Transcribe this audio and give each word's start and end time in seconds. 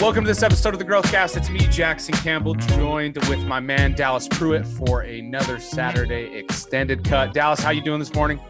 Welcome 0.00 0.22
to 0.24 0.28
this 0.28 0.44
episode 0.44 0.74
of 0.74 0.78
the 0.78 0.84
Growthcast. 0.84 1.36
It's 1.36 1.50
me, 1.50 1.58
Jackson 1.58 2.14
Campbell, 2.14 2.54
joined 2.54 3.16
with 3.28 3.44
my 3.46 3.58
man 3.58 3.94
Dallas 3.94 4.28
Pruitt 4.28 4.64
for 4.64 5.00
another 5.00 5.58
Saturday 5.58 6.36
extended 6.38 7.02
cut. 7.02 7.34
Dallas, 7.34 7.58
how 7.58 7.70
you 7.70 7.80
doing 7.80 7.98
this 7.98 8.14
morning? 8.14 8.40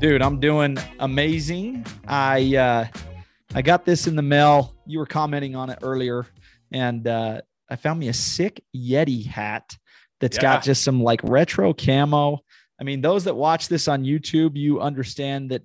Dude, 0.00 0.20
I'm 0.22 0.40
doing 0.40 0.76
amazing. 0.98 1.86
I 2.08 2.56
uh 2.56 2.86
I 3.54 3.62
got 3.62 3.84
this 3.84 4.08
in 4.08 4.16
the 4.16 4.22
mail. 4.22 4.74
You 4.86 4.98
were 4.98 5.06
commenting 5.06 5.54
on 5.54 5.70
it 5.70 5.78
earlier, 5.82 6.26
and 6.72 7.06
uh 7.06 7.42
I 7.70 7.76
found 7.76 8.00
me 8.00 8.08
a 8.08 8.12
sick 8.12 8.64
Yeti 8.74 9.24
hat 9.24 9.76
that's 10.20 10.36
Yeah. 10.38 10.42
got 10.42 10.64
just 10.64 10.82
some 10.82 11.00
like 11.00 11.20
retro 11.22 11.72
camo. 11.74 12.40
I 12.80 12.84
mean, 12.84 13.02
those 13.02 13.24
that 13.24 13.36
watch 13.36 13.68
this 13.68 13.86
on 13.86 14.02
YouTube, 14.02 14.56
you 14.56 14.80
understand 14.80 15.52
that 15.52 15.62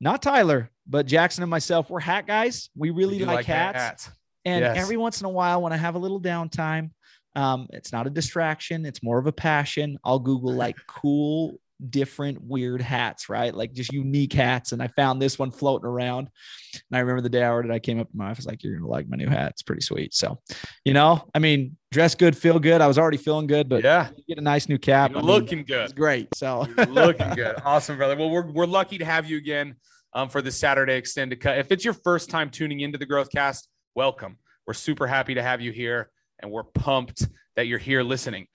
not 0.00 0.22
Tyler, 0.22 0.70
but 0.86 1.04
Jackson 1.04 1.42
and 1.42 1.50
myself, 1.50 1.90
we're 1.90 2.00
hat 2.00 2.26
guys. 2.26 2.70
We 2.74 2.88
really 2.90 3.18
You 3.18 3.26
like, 3.26 3.44
hats. 3.44 4.08
And 4.44 4.62
Yes. 4.64 4.76
every 4.76 4.96
once 4.96 5.20
in 5.20 5.26
a 5.26 5.30
while, 5.30 5.62
when 5.62 5.72
I 5.72 5.76
have 5.76 5.94
a 5.94 5.98
little 5.98 6.20
downtime, 6.20 6.90
um, 7.36 7.68
it's 7.72 7.92
not 7.92 8.06
a 8.06 8.10
distraction, 8.10 8.84
it's 8.86 9.02
more 9.02 9.18
of 9.18 9.26
a 9.26 9.32
passion. 9.32 9.98
I'll 10.04 10.18
Google 10.18 10.52
like 10.54 10.76
cool, 10.86 11.60
different, 11.88 12.42
weird 12.42 12.82
hats, 12.82 13.28
right? 13.28 13.54
Like 13.54 13.72
just 13.72 13.92
unique 13.92 14.32
hats. 14.32 14.72
And 14.72 14.82
I 14.82 14.88
found 14.88 15.20
this 15.22 15.38
one 15.38 15.50
floating 15.50 15.86
around. 15.88 16.28
And 16.74 16.96
I 16.96 16.98
remember 17.00 17.22
the 17.22 17.28
day 17.28 17.42
I 17.42 17.50
ordered, 17.50 17.70
it, 17.70 17.74
I 17.74 17.78
came 17.78 18.00
up 18.00 18.10
to 18.10 18.16
my 18.16 18.30
office, 18.30 18.46
like, 18.46 18.62
you're 18.62 18.74
going 18.74 18.82
to 18.82 18.88
like 18.90 19.08
my 19.08 19.16
new 19.16 19.28
hat. 19.28 19.50
It's 19.52 19.62
pretty 19.62 19.80
sweet. 19.82 20.12
So, 20.12 20.40
you 20.84 20.92
know, 20.92 21.28
I 21.34 21.38
mean, 21.38 21.76
dress 21.92 22.14
good, 22.14 22.36
feel 22.36 22.58
good. 22.58 22.80
I 22.80 22.86
was 22.86 22.98
already 22.98 23.16
feeling 23.16 23.46
good, 23.46 23.68
but 23.68 23.82
Yeah, 23.84 24.08
you 24.16 24.24
get 24.28 24.38
a 24.38 24.42
nice 24.42 24.68
new 24.68 24.76
cap. 24.78 25.10
you're 25.10 25.20
I 25.20 25.22
mean, 25.22 25.30
looking 25.30 25.58
It's 25.60 25.68
good. 25.70 25.96
great. 25.96 26.28
So, 26.34 26.66
looking 26.88 27.30
good. 27.34 27.56
Awesome, 27.64 27.96
brother. 27.96 28.16
Well, 28.16 28.30
we're, 28.30 28.50
we're 28.50 28.66
lucky 28.66 28.98
to 28.98 29.04
have 29.04 29.30
you 29.30 29.36
again 29.38 29.76
um, 30.12 30.28
for 30.28 30.42
the 30.42 30.50
Saturday 30.50 30.96
extended 30.96 31.40
cut. 31.40 31.58
If 31.58 31.70
it's 31.72 31.84
your 31.84 31.94
first 31.94 32.28
time 32.28 32.50
tuning 32.50 32.80
into 32.80 32.98
the 32.98 33.06
Growthcast, 33.06 33.68
welcome. 33.94 34.38
We're 34.66 34.74
super 34.74 35.06
happy 35.06 35.34
to 35.34 35.42
have 35.42 35.60
you 35.60 35.72
here, 35.72 36.10
and 36.38 36.50
we're 36.50 36.64
pumped 36.64 37.26
that 37.56 37.66
you're 37.66 37.78
here 37.78 38.02
listening. 38.02 38.46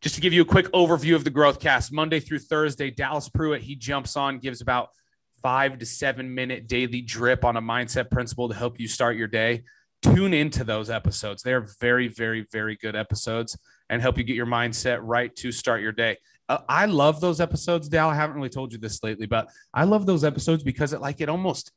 Just 0.00 0.14
to 0.14 0.20
give 0.20 0.32
you 0.32 0.42
a 0.42 0.46
quick 0.46 0.66
overview 0.72 1.14
of 1.16 1.24
the 1.24 1.30
Growthcast, 1.30 1.90
Monday 1.90 2.20
through 2.20 2.38
Thursday, 2.38 2.90
Dallas 2.90 3.28
Pruitt, 3.28 3.62
he 3.62 3.74
jumps 3.74 4.16
on, 4.16 4.38
gives 4.38 4.60
about 4.60 4.90
five 5.42 5.78
to 5.78 5.86
seven 5.86 6.34
minute 6.34 6.68
daily 6.68 7.00
drip 7.00 7.44
on 7.44 7.56
a 7.56 7.62
mindset 7.62 8.10
principle 8.10 8.48
to 8.48 8.54
help 8.54 8.78
you 8.78 8.88
start 8.88 9.16
your 9.16 9.28
day. 9.28 9.64
Tune 10.02 10.32
into 10.32 10.62
those 10.62 10.90
episodes. 10.90 11.42
They're 11.42 11.66
very, 11.80 12.06
very, 12.06 12.46
very 12.52 12.76
good 12.76 12.94
episodes 12.94 13.58
and 13.90 14.00
help 14.00 14.18
you 14.18 14.24
get 14.24 14.36
your 14.36 14.46
mindset 14.46 15.00
right 15.02 15.34
to 15.36 15.50
start 15.50 15.82
your 15.82 15.92
day. 15.92 16.18
Uh, 16.48 16.58
I 16.68 16.86
love 16.86 17.20
those 17.20 17.40
episodes, 17.40 17.88
Dal. 17.88 18.08
I 18.08 18.14
haven't 18.14 18.36
really 18.36 18.48
told 18.48 18.72
you 18.72 18.78
this 18.78 19.02
lately, 19.02 19.26
but 19.26 19.48
I 19.74 19.84
love 19.84 20.06
those 20.06 20.24
episodes 20.24 20.62
because 20.62 20.92
it 20.92 21.00
like 21.00 21.20
it 21.20 21.28
almost 21.28 21.72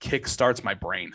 kickstarts 0.00 0.64
my 0.64 0.74
brain. 0.74 1.12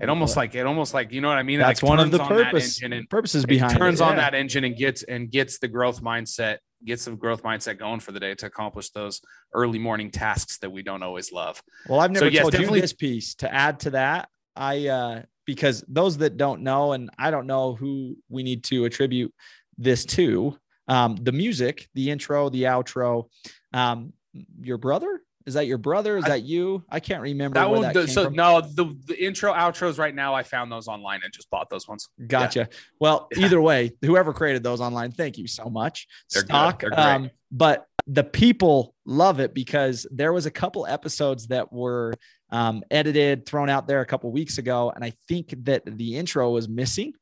It 0.00 0.08
almost 0.08 0.36
like 0.36 0.54
it 0.54 0.66
almost 0.66 0.94
like 0.94 1.12
you 1.12 1.20
know 1.20 1.28
what 1.28 1.38
I 1.38 1.42
mean. 1.42 1.58
That's 1.58 1.82
like, 1.82 1.88
one 1.88 2.00
of 2.00 2.10
the 2.10 2.18
purpose, 2.18 2.82
and 2.82 3.08
purposes 3.08 3.44
it 3.44 3.48
behind 3.48 3.76
turns 3.76 4.00
it. 4.00 4.04
on 4.04 4.16
that 4.16 4.34
engine 4.34 4.64
and 4.64 4.76
gets 4.76 5.02
and 5.02 5.30
gets 5.30 5.58
the 5.58 5.68
growth 5.68 6.02
mindset, 6.02 6.58
gets 6.84 7.02
some 7.02 7.16
growth 7.16 7.42
mindset 7.42 7.78
going 7.78 8.00
for 8.00 8.12
the 8.12 8.20
day 8.20 8.34
to 8.34 8.46
accomplish 8.46 8.90
those 8.90 9.20
early 9.52 9.78
morning 9.78 10.10
tasks 10.10 10.58
that 10.58 10.70
we 10.70 10.82
don't 10.82 11.02
always 11.02 11.32
love. 11.32 11.62
Well, 11.86 12.00
I've 12.00 12.10
never 12.10 12.28
yes, 12.28 12.42
told 12.42 12.54
you 12.54 12.66
this 12.80 12.92
piece 12.92 13.34
to 13.36 13.52
add 13.52 13.80
to 13.80 13.90
that. 13.90 14.28
I 14.56 14.88
uh 14.88 15.22
because 15.46 15.84
those 15.88 16.18
that 16.18 16.36
don't 16.36 16.62
know, 16.62 16.92
and 16.92 17.10
I 17.18 17.30
don't 17.30 17.46
know 17.46 17.74
who 17.74 18.16
we 18.28 18.42
need 18.42 18.64
to 18.64 18.84
attribute 18.84 19.34
this 19.76 20.04
to, 20.04 20.56
um, 20.86 21.16
the 21.16 21.32
music, 21.32 21.88
the 21.94 22.10
intro, 22.10 22.48
the 22.50 22.64
outro, 22.64 23.28
um, 23.72 24.12
your 24.60 24.78
brother. 24.78 25.22
Is 25.46 25.54
that 25.54 25.66
your 25.66 25.78
brother? 25.78 26.16
Is 26.18 26.24
I- 26.24 26.28
that 26.30 26.42
you? 26.42 26.84
I 26.90 27.00
can't 27.00 27.22
remember 27.22 27.54
That 27.54 27.70
one, 27.70 27.82
that 27.82 27.94
the, 27.94 28.08
so 28.08 28.24
from. 28.24 28.34
no, 28.34 28.60
the 28.60 28.96
the 29.06 29.22
intro 29.24 29.52
outros 29.52 29.98
right 29.98 30.14
now. 30.14 30.34
I 30.34 30.42
found 30.42 30.70
those 30.70 30.86
online 30.88 31.20
and 31.24 31.32
just 31.32 31.48
bought 31.50 31.70
those 31.70 31.88
ones. 31.88 32.08
Gotcha. 32.26 32.68
Well, 33.00 33.28
Yeah. 33.36 33.46
either 33.46 33.60
way, 33.60 33.92
whoever 34.02 34.32
created 34.32 34.62
those 34.62 34.80
online, 34.80 35.12
thank 35.12 35.38
you 35.38 35.46
so 35.46 35.70
much. 35.70 36.06
They're 36.32 36.42
good. 36.42 36.48
Stock. 36.48 36.84
Um, 36.92 37.30
but 37.50 37.86
the 38.06 38.24
people 38.24 38.94
love 39.06 39.40
it 39.40 39.54
because 39.54 40.06
there 40.10 40.32
was 40.32 40.46
a 40.46 40.50
couple 40.50 40.86
episodes 40.86 41.46
that 41.48 41.72
were 41.72 42.12
um, 42.50 42.82
edited, 42.90 43.46
thrown 43.46 43.70
out 43.70 43.86
there 43.86 44.00
a 44.00 44.06
couple 44.06 44.30
weeks 44.32 44.58
ago, 44.58 44.90
and 44.94 45.04
I 45.04 45.12
think 45.28 45.54
that 45.64 45.82
the 45.86 46.16
intro 46.16 46.50
was 46.50 46.68
missing. 46.68 47.12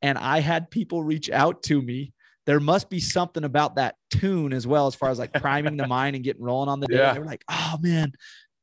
And 0.00 0.16
I 0.16 0.38
had 0.40 0.70
people 0.70 1.02
reach 1.02 1.28
out 1.30 1.62
to 1.64 1.82
me. 1.82 2.12
There 2.48 2.60
must 2.60 2.88
be 2.88 2.98
something 2.98 3.44
about 3.44 3.76
that 3.76 3.96
tune 4.10 4.54
as 4.54 4.66
well, 4.66 4.86
as 4.86 4.94
far 4.94 5.10
as 5.10 5.18
like 5.18 5.34
priming 5.34 5.76
the 5.76 5.86
mind 5.86 6.16
and 6.16 6.24
getting 6.24 6.42
rolling 6.42 6.70
on 6.70 6.80
the 6.80 6.86
day. 6.88 6.96
Yeah. 6.96 7.12
They 7.12 7.18
were 7.18 7.26
like, 7.26 7.44
"Oh 7.46 7.76
man." 7.82 8.12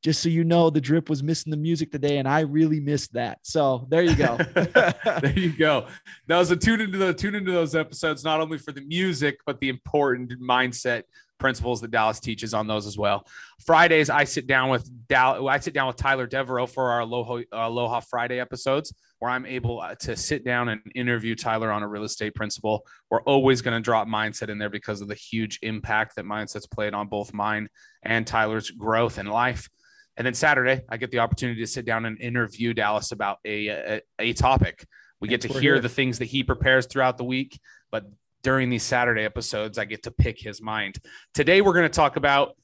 Just 0.02 0.22
so 0.22 0.28
you 0.28 0.44
know, 0.44 0.70
the 0.70 0.80
drip 0.80 1.08
was 1.08 1.22
missing 1.22 1.50
the 1.50 1.56
music 1.56 1.90
today, 1.90 2.18
and 2.18 2.28
I 2.28 2.40
really 2.40 2.80
missed 2.80 3.12
that. 3.14 3.38
So 3.42 3.86
there 3.88 4.02
you 4.02 4.14
go. 4.14 4.38
there 4.54 5.32
you 5.38 5.56
go. 5.56 5.86
Now, 6.28 6.42
so 6.42 6.56
tune 6.56 6.80
into 6.80 6.98
the 6.98 7.14
tune 7.14 7.36
into 7.36 7.52
those 7.52 7.76
episodes 7.76 8.24
not 8.24 8.40
only 8.40 8.58
for 8.58 8.72
the 8.72 8.82
music 8.82 9.38
but 9.46 9.60
the 9.60 9.68
important 9.68 10.32
mindset 10.40 11.04
principles 11.38 11.80
that 11.80 11.90
Dallas 11.90 12.20
teaches 12.20 12.54
on 12.54 12.66
those 12.66 12.86
as 12.86 12.96
well. 12.96 13.26
Fridays, 13.64 14.10
I 14.10 14.24
sit 14.24 14.46
down 14.46 14.70
with 14.70 14.88
Dal. 15.08 15.48
I 15.48 15.58
sit 15.58 15.74
down 15.74 15.86
with 15.86 15.96
Tyler 15.96 16.26
Devereaux 16.26 16.66
for 16.66 16.90
our 16.90 17.00
Aloha, 17.00 17.40
Aloha 17.52 18.00
Friday 18.00 18.40
episodes, 18.40 18.94
where 19.18 19.30
I'm 19.30 19.46
able 19.46 19.80
uh, 19.80 19.94
to 19.96 20.16
sit 20.16 20.44
down 20.44 20.68
and 20.68 20.80
interview 20.94 21.34
Tyler 21.34 21.70
on 21.70 21.82
a 21.82 21.88
real 21.88 22.04
estate 22.04 22.34
principle. 22.34 22.86
We're 23.10 23.22
always 23.22 23.62
going 23.62 23.76
to 23.76 23.82
drop 23.82 24.08
mindset 24.08 24.48
in 24.48 24.58
there 24.58 24.70
because 24.70 25.00
of 25.00 25.08
the 25.08 25.14
huge 25.14 25.58
impact 25.62 26.16
that 26.16 26.24
mindset's 26.24 26.66
played 26.66 26.94
on 26.94 27.08
both 27.08 27.32
mine 27.32 27.68
and 28.02 28.26
Tyler's 28.26 28.70
growth 28.70 29.18
in 29.18 29.26
life. 29.26 29.68
And 30.16 30.26
then 30.26 30.34
Saturday, 30.34 30.82
I 30.88 30.96
get 30.96 31.10
the 31.10 31.18
opportunity 31.18 31.60
to 31.60 31.66
sit 31.66 31.84
down 31.84 32.06
and 32.06 32.18
interview 32.20 32.72
Dallas 32.72 33.12
about 33.12 33.38
a 33.44 33.68
a, 33.68 34.00
a 34.18 34.32
topic. 34.32 34.86
We 35.20 35.28
get 35.28 35.42
Thanks, 35.42 35.54
to 35.54 35.60
hear 35.60 35.74
here. 35.74 35.82
the 35.82 35.88
things 35.88 36.18
that 36.18 36.26
he 36.26 36.42
prepares 36.42 36.86
throughout 36.86 37.18
the 37.18 37.24
week, 37.24 37.58
but 37.90 38.04
during 38.46 38.70
these 38.70 38.84
Saturday 38.84 39.24
episodes, 39.24 39.76
I 39.76 39.86
get 39.86 40.04
to 40.04 40.12
pick 40.12 40.38
his 40.38 40.62
mind. 40.62 41.00
Today, 41.34 41.62
we're 41.62 41.72
going 41.72 41.82
to 41.82 41.88
talk 41.88 42.14
about 42.14 42.56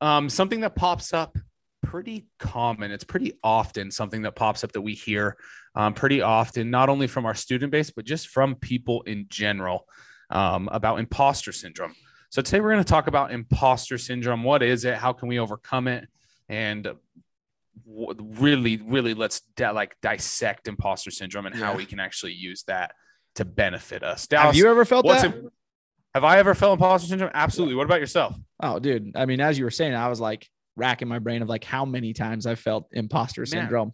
um, 0.00 0.28
something 0.28 0.60
that 0.60 0.76
pops 0.76 1.12
up 1.12 1.36
pretty 1.82 2.28
common. 2.38 2.92
It's 2.92 3.02
pretty 3.02 3.32
often 3.42 3.90
something 3.90 4.22
that 4.22 4.36
pops 4.36 4.62
up 4.62 4.70
that 4.70 4.80
we 4.80 4.94
hear 4.94 5.36
um, 5.74 5.92
pretty 5.92 6.22
often, 6.22 6.70
not 6.70 6.88
only 6.88 7.08
from 7.08 7.26
our 7.26 7.34
student 7.34 7.72
base, 7.72 7.90
but 7.90 8.04
just 8.04 8.28
from 8.28 8.54
people 8.54 9.02
in 9.02 9.26
general 9.28 9.88
um, 10.30 10.68
about 10.70 11.00
imposter 11.00 11.50
syndrome. 11.50 11.96
So 12.30 12.40
today 12.40 12.60
we're 12.60 12.70
going 12.70 12.84
to 12.84 12.88
talk 12.88 13.08
about 13.08 13.32
imposter 13.32 13.98
syndrome. 13.98 14.44
What 14.44 14.62
is 14.62 14.84
it? 14.84 14.94
How 14.94 15.12
can 15.12 15.26
we 15.26 15.40
overcome 15.40 15.88
it? 15.88 16.06
And 16.48 16.92
w- 17.84 18.34
really, 18.38 18.76
really, 18.76 19.14
let's 19.14 19.40
di- 19.56 19.68
like 19.70 19.96
dissect 20.00 20.68
imposter 20.68 21.10
syndrome 21.10 21.46
and 21.46 21.56
how 21.56 21.74
we 21.74 21.86
can 21.86 21.98
actually 21.98 22.34
use 22.34 22.62
that 22.68 22.92
to 23.36 23.44
benefit 23.44 24.02
us. 24.02 24.26
Have 24.30 24.56
you 24.56 24.68
ever 24.68 24.84
felt 24.84 25.06
that? 25.06 25.34
have 26.14 26.24
I 26.24 26.38
ever 26.38 26.54
felt 26.54 26.74
imposter 26.74 27.08
syndrome? 27.08 27.32
Absolutely. 27.34 27.74
What 27.74 27.86
about 27.86 28.00
yourself? 28.00 28.36
Oh, 28.62 28.78
dude. 28.78 29.16
I 29.16 29.26
mean, 29.26 29.40
as 29.40 29.58
you 29.58 29.64
were 29.64 29.70
saying, 29.70 29.94
I 29.94 30.08
was 30.08 30.20
like 30.20 30.48
racking 30.76 31.08
my 31.08 31.18
brain 31.18 31.42
of 31.42 31.48
like 31.48 31.64
how 31.64 31.84
many 31.84 32.12
times 32.12 32.46
I 32.46 32.54
felt 32.54 32.88
imposter 32.92 33.44
syndrome. 33.46 33.92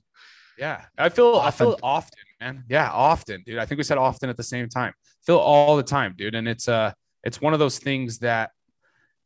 Yeah, 0.59 0.85
I 0.99 1.09
feel 1.09 1.37
I 1.37 1.51
feel 1.51 1.79
Often. 1.83 2.19
man. 2.41 2.65
Yeah, 2.69 2.91
often, 2.91 3.43
dude. 3.47 3.59
I 3.59 3.65
think 3.65 3.79
we 3.79 3.85
said 3.85 3.97
often 3.97 4.29
at 4.29 4.37
the 4.37 4.43
same 4.43 4.69
time. 4.69 4.93
feel 5.25 5.39
all 5.39 5.77
the 5.77 5.83
time, 5.83 6.15
dude. 6.17 6.35
And 6.35 6.47
it's 6.47 6.69
uh 6.69 6.93
it's 7.25 7.41
one 7.41 7.55
of 7.55 7.59
those 7.59 7.79
things 7.79 8.19
that 8.19 8.51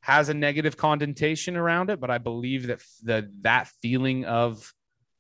has 0.01 0.29
a 0.29 0.35
negative 0.35 0.77
connotation 0.77 1.57
around 1.57 1.91
it, 1.91 1.99
but 1.99 2.11
I 2.11 2.19
believe 2.19 2.69
that 2.69 2.83
the 3.03 3.31
that 3.43 3.69
feeling 3.83 4.25
of 4.27 4.73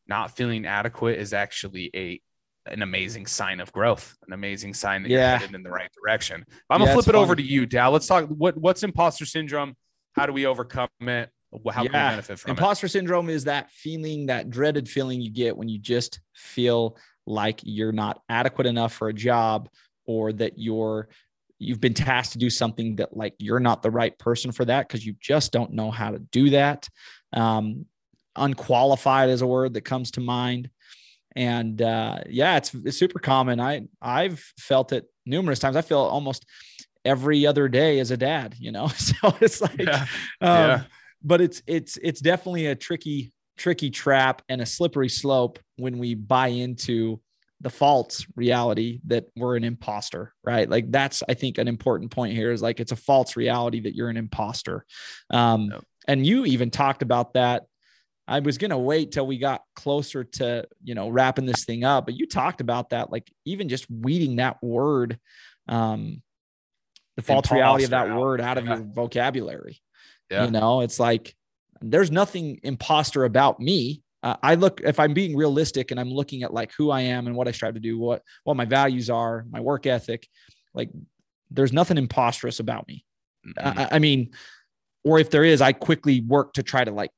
not 0.06 0.36
feeling 0.36 0.66
adequate 0.66 1.18
is 1.18 1.32
actually 1.32 1.90
a 1.94 2.20
an 2.66 2.82
amazing 2.82 3.26
sign 3.26 3.60
of 3.60 3.72
growth, 3.72 4.16
an 4.26 4.32
amazing 4.32 4.74
sign 4.74 5.02
that 5.02 5.10
Yeah. 5.10 5.32
you're 5.32 5.38
headed 5.40 5.54
in 5.54 5.62
the 5.62 5.70
right 5.70 5.90
direction. 5.92 6.44
But 6.68 6.74
I'm 6.74 6.80
gonna 6.80 6.92
flip 6.92 7.08
it 7.08 7.14
over 7.14 7.36
to 7.36 7.42
you, 7.42 7.66
Dal. 7.66 7.90
Let's 7.90 8.06
talk 8.06 8.26
what 8.28 8.56
what's 8.56 8.82
imposter 8.82 9.26
syndrome? 9.26 9.76
How 10.12 10.26
do 10.26 10.32
we 10.32 10.46
overcome 10.46 10.88
it? 11.00 11.30
How 11.66 11.72
can 11.72 11.82
we 11.82 11.88
benefit 11.88 12.38
from 12.38 12.50
it? 12.50 12.52
Imposter 12.52 12.88
syndrome 12.88 13.28
is 13.28 13.44
that 13.44 13.70
feeling, 13.70 14.26
that 14.26 14.50
dreaded 14.50 14.88
feeling 14.88 15.20
you 15.20 15.30
get 15.30 15.56
when 15.56 15.68
you 15.68 15.78
just 15.78 16.20
feel 16.34 16.96
like 17.26 17.60
you're 17.62 17.92
not 17.92 18.20
adequate 18.28 18.66
enough 18.66 18.92
for 18.92 19.08
a 19.08 19.14
job 19.14 19.68
or 20.06 20.32
that 20.32 20.58
you're 20.58 21.08
you've 21.58 21.80
been 21.80 21.94
tasked 21.94 22.32
to 22.32 22.38
do 22.38 22.50
something 22.50 22.96
that 22.96 23.16
like 23.16 23.34
you're 23.38 23.60
not 23.60 23.82
the 23.82 23.90
right 23.90 24.18
person 24.18 24.52
for 24.52 24.64
that 24.64 24.86
because 24.88 25.06
you 25.06 25.14
just 25.20 25.52
don't 25.52 25.72
know 25.72 25.90
how 25.90 26.10
to 26.10 26.18
do 26.18 26.50
that. 26.50 26.88
Um, 27.32 27.86
unqualified 28.36 29.28
is 29.30 29.42
a 29.42 29.46
word 29.46 29.74
that 29.74 29.82
comes 29.82 30.10
to 30.12 30.20
mind. 30.20 30.68
And 31.36 31.80
uh, 31.82 32.18
yeah, 32.28 32.56
it's, 32.56 32.72
it's 32.74 32.96
super 32.96 33.18
common. 33.18 33.60
I 33.60 33.86
I've 34.00 34.40
felt 34.58 34.92
it 34.92 35.06
numerous 35.26 35.58
times. 35.58 35.76
I 35.76 35.82
feel 35.82 35.98
almost 35.98 36.46
every 37.04 37.46
other 37.46 37.68
day 37.68 37.98
as 37.98 38.10
a 38.10 38.16
dad, 38.16 38.54
you 38.58 38.72
know. 38.72 38.88
So 38.96 39.34
it's 39.40 39.60
like 39.60 39.78
Yeah. 39.80 40.06
um, 40.40 40.48
Yeah. 40.58 40.82
but 41.22 41.40
it's 41.40 41.62
it's 41.66 41.98
it's 42.02 42.20
definitely 42.20 42.66
a 42.66 42.74
tricky 42.74 43.32
tricky 43.56 43.90
trap 43.90 44.42
and 44.48 44.60
a 44.60 44.66
slippery 44.66 45.08
slope 45.08 45.58
when 45.76 45.98
we 45.98 46.14
buy 46.14 46.48
into 46.48 47.20
the 47.60 47.70
false 47.70 48.26
reality 48.34 49.00
that 49.06 49.24
we're 49.36 49.56
an 49.56 49.62
imposter 49.64 50.34
right 50.42 50.68
like 50.68 50.90
that's 50.90 51.22
i 51.28 51.34
think 51.34 51.56
an 51.56 51.68
important 51.68 52.10
point 52.10 52.34
here 52.34 52.50
is 52.50 52.60
like 52.60 52.80
it's 52.80 52.90
a 52.92 52.96
false 52.96 53.36
reality 53.36 53.80
that 53.80 53.94
you're 53.94 54.08
an 54.10 54.16
imposter 54.16 54.84
um 55.30 55.72
and 56.08 56.26
you 56.26 56.44
even 56.44 56.68
talked 56.68 57.00
about 57.00 57.34
that 57.34 57.62
I 58.26 58.40
was 58.40 58.58
gonna 58.58 58.78
wait 58.78 59.12
till 59.12 59.26
we 59.26 59.38
got 59.38 59.62
closer 59.76 60.24
to 60.24 60.66
you 60.82 60.94
know 60.94 61.08
wrapping 61.08 61.46
this 61.46 61.64
thing 61.64 61.84
up, 61.84 62.06
but 62.06 62.14
you 62.14 62.26
talked 62.26 62.60
about 62.60 62.90
that, 62.90 63.12
like 63.12 63.30
even 63.44 63.68
just 63.68 63.90
weeding 63.90 64.36
that 64.36 64.62
word, 64.62 65.18
um, 65.68 66.22
the 67.16 67.22
false 67.22 67.50
reality 67.50 67.84
of 67.84 67.90
that 67.90 68.08
out. 68.08 68.20
word 68.20 68.40
out 68.40 68.58
of 68.58 68.64
yeah. 68.64 68.76
your 68.76 68.84
vocabulary. 68.84 69.80
Yeah. 70.30 70.46
You 70.46 70.50
know, 70.50 70.80
it's 70.80 70.98
like 70.98 71.34
there's 71.80 72.10
nothing 72.10 72.60
imposter 72.62 73.24
about 73.24 73.60
me. 73.60 74.02
Uh, 74.22 74.36
I 74.42 74.54
look 74.54 74.80
if 74.82 74.98
I'm 74.98 75.12
being 75.12 75.36
realistic 75.36 75.90
and 75.90 76.00
I'm 76.00 76.10
looking 76.10 76.42
at 76.44 76.54
like 76.54 76.72
who 76.76 76.90
I 76.90 77.02
am 77.02 77.26
and 77.26 77.36
what 77.36 77.46
I 77.46 77.50
strive 77.50 77.74
to 77.74 77.80
do, 77.80 77.98
what 77.98 78.22
what 78.44 78.56
my 78.56 78.64
values 78.64 79.10
are, 79.10 79.44
my 79.50 79.60
work 79.60 79.86
ethic, 79.86 80.26
like 80.72 80.90
there's 81.50 81.74
nothing 81.74 81.98
imposterous 81.98 82.58
about 82.58 82.88
me. 82.88 83.04
Mm-hmm. 83.46 83.78
I, 83.78 83.88
I 83.92 83.98
mean, 83.98 84.30
or 85.04 85.18
if 85.18 85.30
there 85.30 85.44
is, 85.44 85.60
I 85.60 85.72
quickly 85.72 86.22
work 86.22 86.54
to 86.54 86.62
try 86.62 86.82
to 86.82 86.90
like 86.90 87.10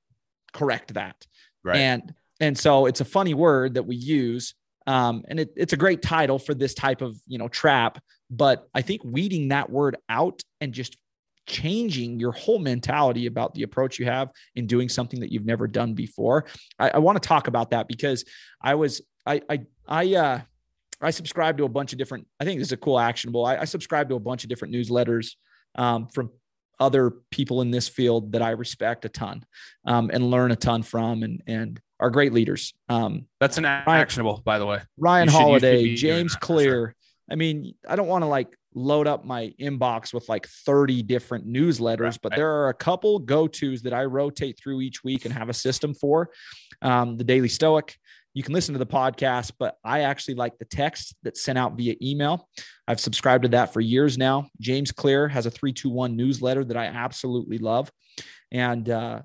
correct 0.57 0.95
that. 0.95 1.27
Right. 1.63 1.77
And 1.77 2.15
and 2.41 2.59
so 2.59 2.87
it's 2.87 3.01
a 3.01 3.05
funny 3.05 3.35
word 3.35 3.75
that 3.75 3.85
we 3.85 3.97
use. 3.97 4.55
Um, 4.87 5.25
and 5.29 5.41
it, 5.41 5.53
it's 5.57 5.73
a 5.73 5.77
great 5.77 6.01
title 6.03 6.39
for 6.39 6.55
this 6.55 6.75
type 6.75 7.03
of 7.03 7.17
you 7.27 7.39
know 7.39 7.49
trap. 7.49 7.99
But 8.31 8.69
I 8.75 8.83
think 8.83 9.03
weeding 9.05 9.49
that 9.49 9.71
word 9.71 9.97
out 10.09 10.43
and 10.61 10.73
just 10.73 10.97
changing 11.47 12.19
your 12.19 12.33
whole 12.33 12.59
mentality 12.59 13.27
about 13.27 13.55
the 13.55 13.63
approach 13.63 14.01
you 14.01 14.07
have 14.07 14.31
in 14.57 14.67
doing 14.67 14.89
something 14.89 15.21
that 15.21 15.31
you've 15.33 15.47
never 15.47 15.69
done 15.69 15.95
before. 15.95 16.47
I, 16.79 16.91
I 16.91 16.99
want 16.99 17.23
to 17.23 17.27
talk 17.27 17.47
about 17.47 17.71
that 17.71 17.87
because 17.87 18.25
I 18.61 18.75
was 18.75 19.01
I 19.25 19.41
I 19.49 19.61
I 19.87 20.15
uh 20.15 20.41
I 21.01 21.11
subscribe 21.11 21.59
to 21.59 21.65
a 21.65 21.69
bunch 21.69 21.93
of 21.93 21.99
different. 21.99 22.27
I 22.41 22.45
think 22.45 22.59
this 22.59 22.69
is 22.69 22.73
a 22.73 22.77
cool 22.77 22.99
actionable. 22.99 23.45
I, 23.45 23.59
I 23.59 23.65
subscribe 23.65 24.09
to 24.09 24.15
a 24.15 24.21
bunch 24.21 24.45
of 24.45 24.49
different 24.49 24.75
newsletters 24.75 25.33
um, 25.75 26.09
from 26.09 26.31
other 26.79 27.13
people 27.31 27.63
in 27.63 27.71
this 27.71 27.89
field 27.89 28.33
that 28.33 28.43
I 28.43 28.51
respect 28.51 29.05
a 29.05 29.09
ton 29.09 29.45
um, 29.87 30.11
and 30.13 30.31
learn 30.31 30.51
a 30.51 30.57
ton 30.57 30.83
from 30.83 31.23
and 31.23 31.43
and 31.47 31.81
are 31.99 32.11
great 32.11 32.33
leaders. 32.33 32.75
Um, 32.89 33.27
That's 33.41 33.59
an 33.59 33.65
actionable, 33.65 34.43
by 34.45 34.59
the 34.59 34.67
way. 34.67 34.81
Ryan 34.99 35.29
should, 35.29 35.37
Holiday, 35.37 35.95
James 35.95 36.37
Clear. 36.37 36.95
I 37.31 37.35
mean, 37.35 37.75
I 37.89 37.97
don't 37.97 38.07
want 38.07 38.23
to 38.23 38.27
like 38.27 38.57
load 38.75 39.07
up 39.07 39.25
my 39.25 39.53
inbox 39.59 40.13
with 40.13 40.29
like 40.29 40.47
30 40.47 41.03
different 41.03 41.51
newsletters, 41.51 42.01
right, 42.01 42.19
but 42.23 42.37
there 42.37 42.53
are 42.53 42.69
a 42.69 42.75
couple 42.75 43.19
go 43.19 43.49
tos 43.49 43.83
that 43.83 43.95
I 43.95 44.05
rotate 44.05 44.59
through 44.59 44.83
each 44.83 45.03
week 45.03 45.25
and 45.25 45.33
have 45.33 45.49
a 45.49 45.55
system 45.55 45.95
for. 45.95 46.31
Um, 46.83 47.17
the 47.17 47.25
Daily 47.25 47.49
Stoic, 47.49 47.97
you 48.37 48.43
can 48.43 48.53
listen 48.53 48.75
to 48.75 48.79
the 48.79 48.85
podcast, 48.85 49.53
but 49.59 49.79
I 49.83 50.01
actually 50.01 50.35
like 50.35 50.59
the 50.59 50.67
text 50.67 51.15
that's 51.23 51.41
sent 51.41 51.57
out 51.57 51.75
via 51.75 51.95
email. 52.03 52.47
I've 52.87 53.01
subscribed 53.01 53.45
to 53.45 53.49
that 53.49 53.73
for 53.73 53.81
years 53.81 54.19
now. 54.19 54.51
James 54.61 54.93
Clear 54.93 55.27
has 55.27 55.47
a 55.47 55.51
321 55.51 56.15
newsletter 56.15 56.63
that 56.63 56.77
I 56.77 56.85
absolutely 56.85 57.57
love 57.57 57.91
and 58.53 58.91
uh, 58.91 59.23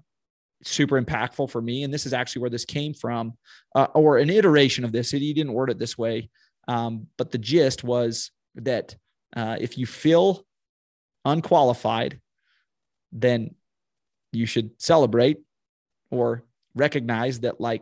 super 0.63 0.99
impactful 0.99 1.49
for 1.49 1.61
me. 1.61 1.83
And 1.83 1.93
this 1.93 2.05
is 2.05 2.13
actually 2.13 2.43
where 2.43 2.49
this 2.49 2.63
came 2.63 2.93
from, 2.93 3.33
uh, 3.75 3.87
or 3.93 4.17
an 4.17 4.29
iteration 4.29 4.85
of 4.85 4.93
this. 4.93 5.11
He 5.11 5.33
didn't 5.33 5.51
word 5.51 5.71
it 5.71 5.77
this 5.77 5.97
way, 5.97 6.29
um, 6.69 7.07
but 7.17 7.31
the 7.31 7.37
gist 7.37 7.83
was 7.83 8.31
that 8.55 8.95
uh, 9.35 9.57
if 9.59 9.77
you 9.77 9.85
feel 9.85 10.45
unqualified, 11.25 12.21
then 13.11 13.55
you 14.31 14.45
should 14.45 14.71
celebrate 14.81 15.39
or 16.11 16.45
recognize 16.75 17.41
that 17.41 17.59
like 17.59 17.81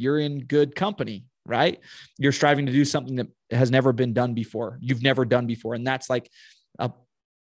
you're 0.00 0.18
in 0.18 0.40
good 0.40 0.74
company, 0.74 1.24
right? 1.46 1.80
You're 2.18 2.32
striving 2.32 2.66
to 2.66 2.72
do 2.72 2.84
something 2.84 3.16
that 3.16 3.28
has 3.50 3.70
never 3.70 3.92
been 3.92 4.12
done 4.12 4.34
before. 4.34 4.78
You've 4.80 5.02
never 5.02 5.24
done 5.24 5.46
before. 5.46 5.74
And 5.74 5.86
that's 5.86 6.08
like, 6.08 6.30
a, 6.78 6.90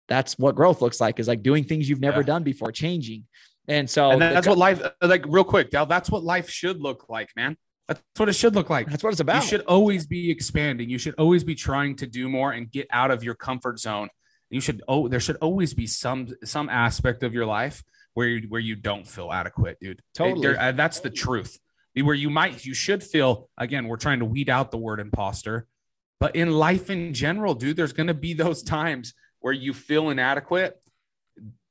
that's 0.07 0.37
what 0.37 0.55
growth 0.55 0.81
looks 0.81 0.99
like 0.99 1.19
is 1.19 1.27
like 1.27 1.43
doing 1.43 1.63
things 1.63 1.89
you've 1.89 2.01
never 2.01 2.21
yeah. 2.21 2.27
done 2.27 2.43
before, 2.43 2.71
changing. 2.71 3.25
And 3.67 3.89
so 3.89 4.11
and 4.11 4.21
that's 4.21 4.45
the, 4.45 4.51
what 4.51 4.57
life, 4.57 4.81
like 5.01 5.25
real 5.27 5.43
quick, 5.43 5.69
Dal, 5.69 5.85
that's 5.85 6.09
what 6.09 6.23
life 6.23 6.49
should 6.49 6.81
look 6.81 7.09
like, 7.09 7.29
man. 7.35 7.55
That's 7.87 8.01
what 8.17 8.29
it 8.29 8.33
should 8.33 8.55
look 8.55 8.69
like. 8.69 8.89
That's 8.89 9.03
what 9.03 9.11
it's 9.11 9.19
about. 9.19 9.43
You 9.43 9.49
should 9.49 9.61
always 9.61 10.07
be 10.07 10.31
expanding. 10.31 10.89
You 10.89 10.97
should 10.97 11.15
always 11.17 11.43
be 11.43 11.55
trying 11.55 11.95
to 11.97 12.07
do 12.07 12.29
more 12.29 12.51
and 12.51 12.71
get 12.71 12.87
out 12.89 13.11
of 13.11 13.23
your 13.23 13.35
comfort 13.35 13.79
zone. 13.79 14.09
You 14.49 14.61
should 14.61 14.81
oh, 14.87 15.07
there 15.07 15.19
should 15.19 15.37
always 15.37 15.73
be 15.73 15.87
some 15.87 16.27
some 16.43 16.69
aspect 16.69 17.23
of 17.23 17.33
your 17.33 17.45
life 17.45 17.83
where 18.13 18.27
you 18.27 18.47
where 18.47 18.61
you 18.61 18.75
don't 18.75 19.07
feel 19.07 19.31
adequate, 19.31 19.77
dude. 19.79 20.01
Totally. 20.13 20.49
It, 20.49 20.57
uh, 20.57 20.71
that's 20.73 20.99
the 20.99 21.09
truth 21.09 21.59
where 21.95 22.15
you 22.15 22.29
might 22.29 22.65
you 22.65 22.73
should 22.73 23.03
feel 23.03 23.49
again 23.57 23.87
we're 23.87 23.97
trying 23.97 24.19
to 24.19 24.25
weed 24.25 24.49
out 24.49 24.71
the 24.71 24.77
word 24.77 24.99
imposter 24.99 25.67
but 26.19 26.35
in 26.35 26.51
life 26.51 26.89
in 26.89 27.13
general 27.13 27.53
dude 27.53 27.75
there's 27.75 27.93
going 27.93 28.07
to 28.07 28.13
be 28.13 28.33
those 28.33 28.63
times 28.63 29.13
where 29.41 29.53
you 29.53 29.73
feel 29.73 30.09
inadequate. 30.09 30.79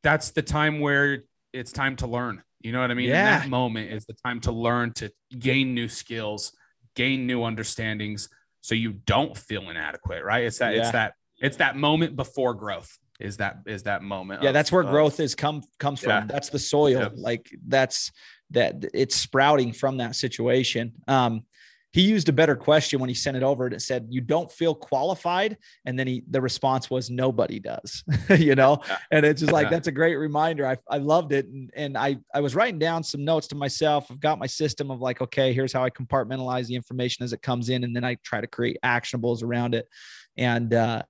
That's 0.02 0.30
the 0.30 0.42
time 0.42 0.80
where 0.80 1.24
it's 1.52 1.72
time 1.72 1.96
to 1.96 2.06
learn. 2.06 2.42
You 2.60 2.72
know 2.72 2.80
what 2.80 2.90
i 2.90 2.94
mean? 2.94 3.08
Yeah. 3.08 3.34
And 3.34 3.44
that 3.44 3.48
moment 3.48 3.90
is 3.90 4.04
the 4.04 4.12
time 4.24 4.40
to 4.40 4.52
learn 4.52 4.92
to 4.94 5.10
gain 5.38 5.74
new 5.74 5.88
skills 5.88 6.52
gain 6.96 7.26
new 7.26 7.44
understandings 7.44 8.28
so 8.60 8.74
you 8.74 8.92
don't 8.92 9.34
feel 9.36 9.70
inadequate 9.70 10.22
right? 10.22 10.44
It's 10.44 10.58
that 10.58 10.74
yeah. 10.74 10.80
it's 10.80 10.90
that 10.90 11.14
it's 11.38 11.56
that 11.56 11.76
moment 11.76 12.16
before 12.16 12.52
growth 12.52 12.98
is 13.18 13.38
that 13.38 13.60
is 13.66 13.84
that 13.84 14.02
moment 14.02 14.42
yeah 14.42 14.50
of, 14.50 14.54
that's 14.54 14.70
where 14.70 14.82
growth 14.82 15.20
is 15.20 15.34
come 15.34 15.62
comes 15.78 16.00
from. 16.00 16.26
That's 16.26 16.50
the 16.50 16.58
soil. 16.58 17.10
Like 17.14 17.50
that's 17.66 18.12
that 18.50 18.84
it's 18.92 19.16
sprouting 19.16 19.72
from 19.72 19.98
that 19.98 20.16
situation. 20.16 20.92
Um, 21.08 21.44
he 21.92 22.02
used 22.02 22.28
a 22.28 22.32
better 22.32 22.54
question 22.54 23.00
when 23.00 23.08
he 23.08 23.14
sent 23.14 23.36
it 23.36 23.42
over 23.42 23.66
and 23.66 23.74
it 23.74 23.82
said 23.82 24.06
you 24.10 24.20
don't 24.20 24.50
feel 24.50 24.74
qualified 24.74 25.56
and 25.84 25.98
then 25.98 26.06
he 26.06 26.22
the 26.30 26.40
response 26.40 26.88
was 26.88 27.10
nobody 27.10 27.58
does 27.58 28.04
you 28.38 28.54
know? 28.54 28.80
And 29.10 29.26
it's 29.26 29.40
just 29.40 29.52
like 29.52 29.70
that's 29.70 29.88
a 29.88 29.92
great 29.92 30.14
reminder. 30.16 30.66
I, 30.66 30.76
I 30.88 30.98
loved 30.98 31.32
it 31.32 31.46
and, 31.46 31.70
and 31.74 31.98
i 31.98 32.16
i 32.34 32.40
was 32.40 32.54
writing 32.54 32.78
down 32.78 33.02
some 33.02 33.24
notes 33.24 33.48
to 33.48 33.56
myself. 33.56 34.06
I've 34.10 34.20
got 34.20 34.38
my 34.38 34.46
system 34.46 34.90
of 34.90 35.00
like 35.00 35.20
okay 35.20 35.52
here's 35.52 35.72
how 35.72 35.82
i 35.82 35.90
compartmentalize 35.90 36.66
the 36.66 36.76
information 36.76 37.24
as 37.24 37.32
it 37.32 37.42
comes 37.42 37.68
in 37.68 37.84
and 37.84 37.94
then 37.94 38.04
i 38.04 38.16
try 38.22 38.40
to 38.40 38.46
create 38.46 38.78
actionables 38.84 39.42
around 39.42 39.74
it. 39.74 39.88
And 40.36 40.72
uh, 40.72 41.02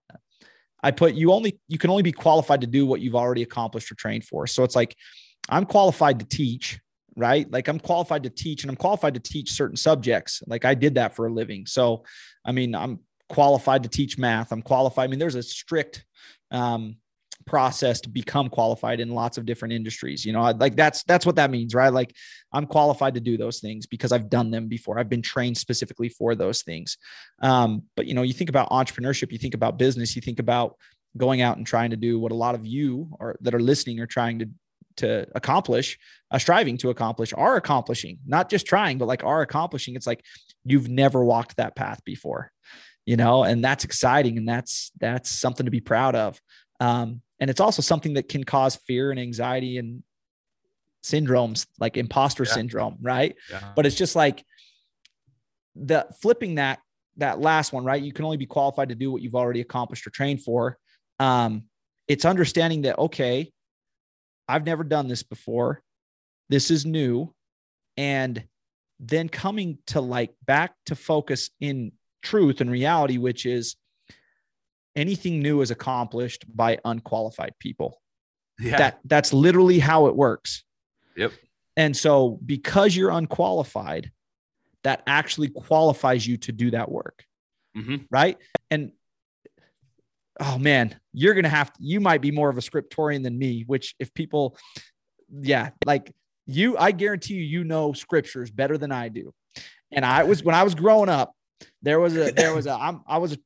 i 0.83 0.91
put 0.91 1.15
you 1.15 1.33
only 1.33 1.61
you 1.69 1.79
can 1.79 1.91
only 1.91 2.03
be 2.03 2.13
qualified 2.13 2.63
to 2.63 2.67
do 2.67 2.87
what 2.87 3.01
you've 3.01 3.17
already 3.17 3.43
accomplished 3.43 3.93
or 3.93 3.97
trained 3.97 4.25
for. 4.25 4.47
So 4.47 4.65
it's 4.65 4.77
like 4.77 4.97
i'm 5.49 5.67
qualified 5.67 6.21
to 6.21 6.27
teach 6.27 6.81
right? 7.17 7.51
Like 7.51 7.69
I'm 7.69 7.81
qualified 7.81 8.23
to 8.25 8.31
teach 8.31 8.63
and 8.63 8.71
I'm 8.71 8.77
qualified 8.77 9.15
to 9.15 9.21
teach 9.21 9.53
certain 9.53 9.77
subjects. 9.77 10.43
Like 10.47 10.65
I 10.65 10.75
did 10.75 10.95
that 10.95 11.15
for 11.15 11.27
a 11.27 11.33
living. 11.33 11.67
So, 11.67 12.05
I 12.45 12.53
mean, 12.53 12.75
I'm 12.75 13.01
qualified 13.29 13.83
to 13.85 13.89
teach 13.89 14.19
math. 14.19 14.53
I'm 14.53 14.63
qualified. 14.63 15.05
I 15.05 15.11
mean, 15.11 15.19
there's 15.19 15.35
a 15.35 15.43
strict 15.43 16.05
um, 16.51 16.97
process 17.47 18.01
to 18.03 18.09
become 18.09 18.49
qualified 18.49 19.01
in 19.01 19.11
lots 19.11 19.39
of 19.39 19.47
different 19.47 19.73
industries. 19.73 20.25
You 20.25 20.33
know, 20.33 20.43
like 20.53 20.77
that's 20.77 21.03
that's 21.05 21.27
what 21.27 21.37
that 21.37 21.51
means, 21.51 21.75
right? 21.75 21.93
Like 21.93 22.15
I'm 22.53 22.67
qualified 22.67 23.15
to 23.15 23.21
do 23.21 23.37
those 23.37 23.61
things 23.61 23.87
because 23.87 24.13
I've 24.13 24.29
done 24.29 24.51
them 24.51 24.69
before. 24.69 24.99
I've 24.99 25.09
been 25.09 25.23
trained 25.23 25.57
specifically 25.57 26.09
for 26.09 26.35
those 26.35 26.63
things. 26.63 26.99
Um, 27.41 27.85
but 27.97 28.07
you 28.07 28.15
know, 28.15 28.23
you 28.23 28.33
think 28.33 28.51
about 28.51 28.71
entrepreneurship, 28.71 29.33
you 29.33 29.39
think 29.39 29.55
about 29.55 29.79
business, 29.79 30.15
you 30.17 30.23
think 30.23 30.39
about 30.39 30.77
going 31.17 31.41
out 31.41 31.57
and 31.57 31.67
trying 31.67 31.91
to 31.91 31.97
do 31.97 32.19
what 32.19 32.33
a 32.33 32.37
lot 32.37 32.55
of 32.55 32.67
you 32.67 33.17
are 33.19 33.37
that 33.41 33.55
are 33.55 33.61
listening 33.61 34.01
are 34.01 34.07
trying 34.07 34.39
to 34.39 34.49
to 35.01 35.27
accomplish, 35.35 35.99
uh, 36.31 36.39
striving 36.39 36.77
to 36.79 36.91
accomplish, 36.91 37.33
are 37.35 37.57
accomplishing, 37.57 38.19
not 38.27 38.49
just 38.49 38.67
trying, 38.67 38.99
but 38.99 39.09
like 39.09 39.25
are 39.25 39.43
accomplishing. 39.43 39.97
It's 39.97 40.07
like 40.07 40.25
you've 40.65 40.89
never 40.89 41.25
walked 41.25 41.57
that 41.57 41.77
path 41.77 42.03
before, 42.05 42.51
you 43.05 43.17
know, 43.17 43.45
and 43.45 43.65
that's 43.65 43.85
exciting 43.85 44.39
and 44.39 44.49
that's 44.49 44.93
that's 45.01 45.31
something 45.31 45.67
to 45.67 45.71
be 45.71 45.81
proud 45.81 46.15
of. 46.15 46.41
Um, 46.81 47.23
and 47.41 47.51
it's 47.51 47.61
also 47.61 47.83
something 47.83 48.15
that 48.15 48.29
can 48.29 48.45
cause 48.45 48.77
fear 48.87 49.11
and 49.11 49.21
anxiety 49.21 49.79
and 49.79 50.03
syndromes 51.03 51.67
like 51.79 51.97
imposter 51.97 52.45
yeah. 52.45 52.53
syndrome, 52.53 52.99
right? 53.01 53.35
Yeah. 53.51 53.73
But 53.75 53.87
it's 53.87 53.97
just 53.97 54.17
like 54.17 54.45
the 55.75 56.07
flipping 56.21 56.57
that 56.57 56.81
that 57.17 57.41
last 57.41 57.73
one, 57.73 57.85
right? 57.85 58.03
You 58.03 58.13
can 58.13 58.25
only 58.25 58.37
be 58.37 58.47
qualified 58.47 58.91
to 58.91 58.95
do 58.95 59.11
what 59.11 59.23
you've 59.23 59.35
already 59.35 59.61
accomplished 59.61 60.07
or 60.07 60.11
trained 60.11 60.43
for. 60.43 60.79
Um, 61.19 61.65
it's 62.09 62.25
understanding 62.25 62.83
that 62.83 62.99
okay, 62.99 63.53
I've 64.51 64.67
never 64.67 64.85
done 64.85 65.09
this 65.09 65.23
before. 65.23 65.83
This 66.49 66.71
is 66.71 66.85
new. 66.85 67.33
And 67.97 68.45
then 68.99 69.29
coming 69.29 69.79
to 69.89 70.01
like 70.01 70.33
back 70.45 70.75
to 70.87 70.95
focus 70.95 71.51
in 71.61 71.93
truth 72.23 72.61
and 72.61 72.71
reality, 72.71 73.19
which 73.19 73.47
is 73.47 73.77
anything 74.97 75.41
new 75.41 75.61
is 75.61 75.71
accomplished 75.71 76.45
by 76.55 76.79
unqualified 76.85 77.55
people. 77.59 78.01
Yeah. 78.59 78.77
That 78.77 79.01
that's 79.05 79.33
literally 79.33 79.79
how 79.79 80.07
it 80.07 80.17
works. 80.17 80.65
Yep. 81.17 81.33
And 81.77 81.97
so 81.97 82.39
because 82.45 82.95
you're 82.95 83.11
unqualified, 83.11 84.11
that 84.83 85.03
actually 85.07 85.49
qualifies 85.49 86.27
you 86.27 86.37
to 86.39 86.53
do 86.53 86.71
that 86.73 86.91
work. 86.91 87.25
Mm-hmm. 87.77 87.97
Right. 88.11 88.37
And 88.71 88.93
oh 90.41 90.59
man, 90.59 90.99
you're 91.13 91.35
gonna 91.35 91.49
have 91.49 91.73
to, 91.73 91.79
you 91.81 92.01
might 92.01 92.21
be 92.21 92.31
more 92.31 92.49
of 92.49 92.59
a 92.59 92.61
scriptorian 92.61 93.23
than 93.23 93.39
me, 93.39 93.65
which 93.67 93.95
if 93.99 94.13
people, 94.15 94.57
yeah, 95.31 95.71
like 95.85 96.13
you, 96.47 96.77
I 96.77 96.93
guarantee 96.93 97.35
you, 97.35 97.43
you 97.43 97.65
know 97.65 97.93
scriptures 97.93 98.51
better 98.51 98.79
than 98.79 98.91
I 98.91 99.09
do. 99.09 99.33
And 99.93 100.05
I 100.05 100.25
was 100.25 100.43
when 100.43 100.55
I 100.55 100.63
was 100.63 100.75
growing 100.75 101.09
up, 101.09 101.35
there 101.83 102.01
was 102.01 102.17
a 102.17 102.31
there 102.31 102.55
was 102.55 102.67
a 102.67 102.73
I'm 102.73 103.03
I 103.07 103.19
was 103.19 103.35
a 103.35 103.39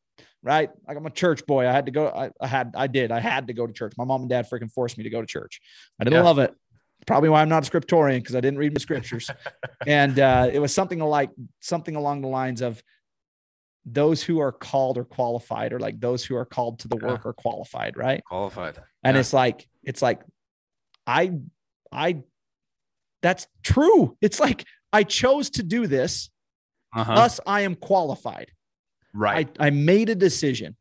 right 0.43 0.71
like 0.87 0.97
I'm 0.97 1.07
a 1.07 1.11
church 1.11 1.45
boy. 1.47 1.67
I 1.69 1.73
had 1.73 1.87
to 1.87 1.93
go. 1.93 2.09
I, 2.09 2.31
I 2.41 2.47
had 2.47 2.75
I 2.77 2.87
did 2.87 3.11
I 3.11 3.21
had 3.21 3.49
to 3.49 3.55
go 3.55 3.67
to 3.67 3.73
church. 3.73 3.95
My 3.97 4.05
mom 4.05 4.23
and 4.23 4.31
dad 4.31 4.49
freaking 4.49 4.71
forced 4.71 4.97
me 4.99 5.05
to 5.05 5.11
go 5.11 5.21
to 5.21 5.27
church. 5.27 5.61
I 6.01 6.05
didn't 6.05 6.19
yeah. 6.19 6.23
love 6.23 6.39
it. 6.39 6.55
probably 7.07 7.29
why 7.29 7.43
I'm 7.43 7.49
not 7.49 7.67
a 7.67 7.71
scriptorian 7.71 8.19
because 8.19 8.37
I 8.37 8.41
didn't 8.41 8.59
read 8.59 8.75
the 8.75 8.81
scriptures. 8.81 9.31
and 9.87 10.19
uh, 10.19 10.51
it 10.53 10.59
was 10.59 10.75
something 10.75 11.01
like 11.01 11.31
something 11.61 11.97
along 11.97 12.21
the 12.21 12.29
lines 12.29 12.63
of 12.63 12.83
those 13.87 14.23
who 14.23 14.39
are 14.41 14.53
called 14.53 14.97
or 14.99 15.05
qualified, 15.05 15.73
or 15.73 15.79
like 15.79 16.01
those 16.01 16.25
who 16.25 16.37
are 16.37 16.45
called 16.47 16.79
to 16.81 16.89
the 16.89 16.97
Yeah. 17.01 17.09
work 17.09 17.27
are 17.27 17.33
qualified, 17.35 17.97
right? 17.97 18.25
Qualified. 18.25 18.79
And 19.03 19.15
Yeah. 19.17 19.21
it's 19.21 19.33
like, 19.33 19.69
it's 19.83 20.01
like, 20.03 20.23
I, 21.07 21.33
I, 21.93 22.23
that's 23.21 23.47
true. 23.63 24.17
It's 24.21 24.41
like 24.41 24.65
I 24.93 25.03
chose 25.03 25.51
to 25.51 25.63
do 25.63 25.87
this. 25.87 26.31
Uh-huh. 26.95 27.15
Thus, 27.15 27.41
I 27.47 27.63
am 27.63 27.75
qualified. 27.75 28.53
right. 29.13 29.49
I, 29.61 29.67
I 29.67 29.71
made 29.71 30.09
a 30.09 30.15
decision. 30.15 30.77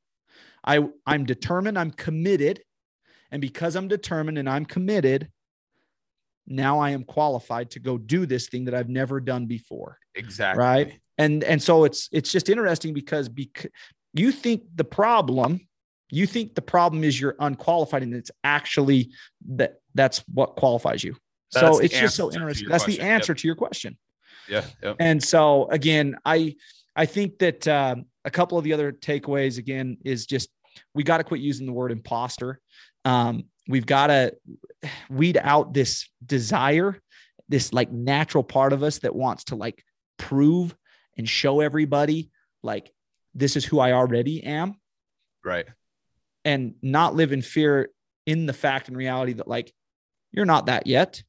I, 0.64 0.80
I'm 1.06 1.26
determined, 1.26 1.78
I'm 1.78 1.92
committed. 1.92 2.62
And 3.32 3.42
because 3.42 3.76
I'm 3.76 3.88
determined 3.88 4.38
and 4.38 4.48
I'm 4.48 4.64
committed, 4.66 5.30
now 6.48 6.80
I 6.80 6.92
am 6.92 7.04
qualified 7.04 7.72
to 7.72 7.80
go 7.80 7.98
do 7.98 8.26
this 8.26 8.48
thing 8.48 8.66
that 8.66 8.74
I've 8.76 8.90
never 8.90 9.20
done 9.20 9.46
before. 9.48 9.98
exactly. 10.16 10.64
Right. 10.64 11.00
And 11.18 11.44
and 11.44 11.62
so 11.62 11.84
it's 11.84 12.10
it's 12.12 12.32
just 12.32 12.50
interesting 12.50 12.94
because 12.94 13.30
bec- 13.30 13.72
you 14.14 14.32
think 14.32 14.64
the 14.76 14.84
problem, 14.84 15.62
you 16.10 16.26
think 16.26 16.56
the 16.56 16.62
problem 16.62 17.04
is 17.04 17.20
you're 17.20 17.36
unqualified, 17.40 18.04
and 18.04 18.14
it's 18.14 18.32
actually 18.44 19.12
that 19.56 19.76
that's 19.94 20.20
what 20.34 20.56
qualifies 20.56 21.04
you. 21.04 21.16
That's 21.54 21.78
so 21.78 21.84
it's 21.84 21.98
just 22.00 22.16
so 22.16 22.32
interesting. 22.32 22.68
That's 22.70 22.86
question. 22.86 23.02
the 23.04 23.08
Yep. 23.08 23.16
answer 23.16 23.34
to 23.36 23.48
your 23.48 23.56
question. 23.56 23.98
Yeah. 24.50 24.66
Yep. 24.82 24.96
And 25.00 25.24
so 25.24 25.68
again, 25.70 26.18
I 26.26 26.56
I 26.96 27.06
think 27.06 27.40
that 27.40 27.68
um, 27.68 28.06
a 28.26 28.32
couple 28.32 28.58
of 28.58 28.64
the 28.64 28.74
other 28.74 28.92
takeaways 28.92 29.58
again 29.58 29.98
is 30.04 30.26
just 30.26 30.50
we 30.96 31.04
got 31.04 31.18
to 31.18 31.24
quit 31.24 31.42
using 31.42 31.68
the 31.68 31.74
word 31.74 31.92
imposter. 31.92 32.60
Um, 33.06 33.46
we've 33.68 33.86
got 33.86 34.08
to 34.08 34.36
weed 35.10 35.38
out 35.42 35.74
this 35.74 36.10
desire, 36.26 37.00
this 37.50 37.72
like 37.72 37.92
natural 37.92 38.44
part 38.44 38.74
of 38.74 38.82
us 38.84 39.00
that 39.00 39.16
wants 39.16 39.46
to 39.46 39.56
like 39.56 39.84
prove 40.18 40.76
and 41.18 41.28
show 41.28 41.60
everybody 41.62 42.32
like 42.62 42.92
this 43.34 43.56
is 43.56 43.66
who 43.66 43.80
I 43.80 43.92
already 43.94 44.44
am, 44.44 44.76
Right. 45.44 45.66
and 46.46 46.76
not 46.82 47.16
live 47.16 47.32
in 47.32 47.42
fear 47.42 47.90
in 48.26 48.46
the 48.46 48.54
fact 48.54 48.88
and 48.88 48.98
reality 48.98 49.34
that 49.34 49.48
like 49.48 49.74
you're 50.32 50.46
not 50.46 50.68
that 50.68 50.88
yet, 50.88 51.24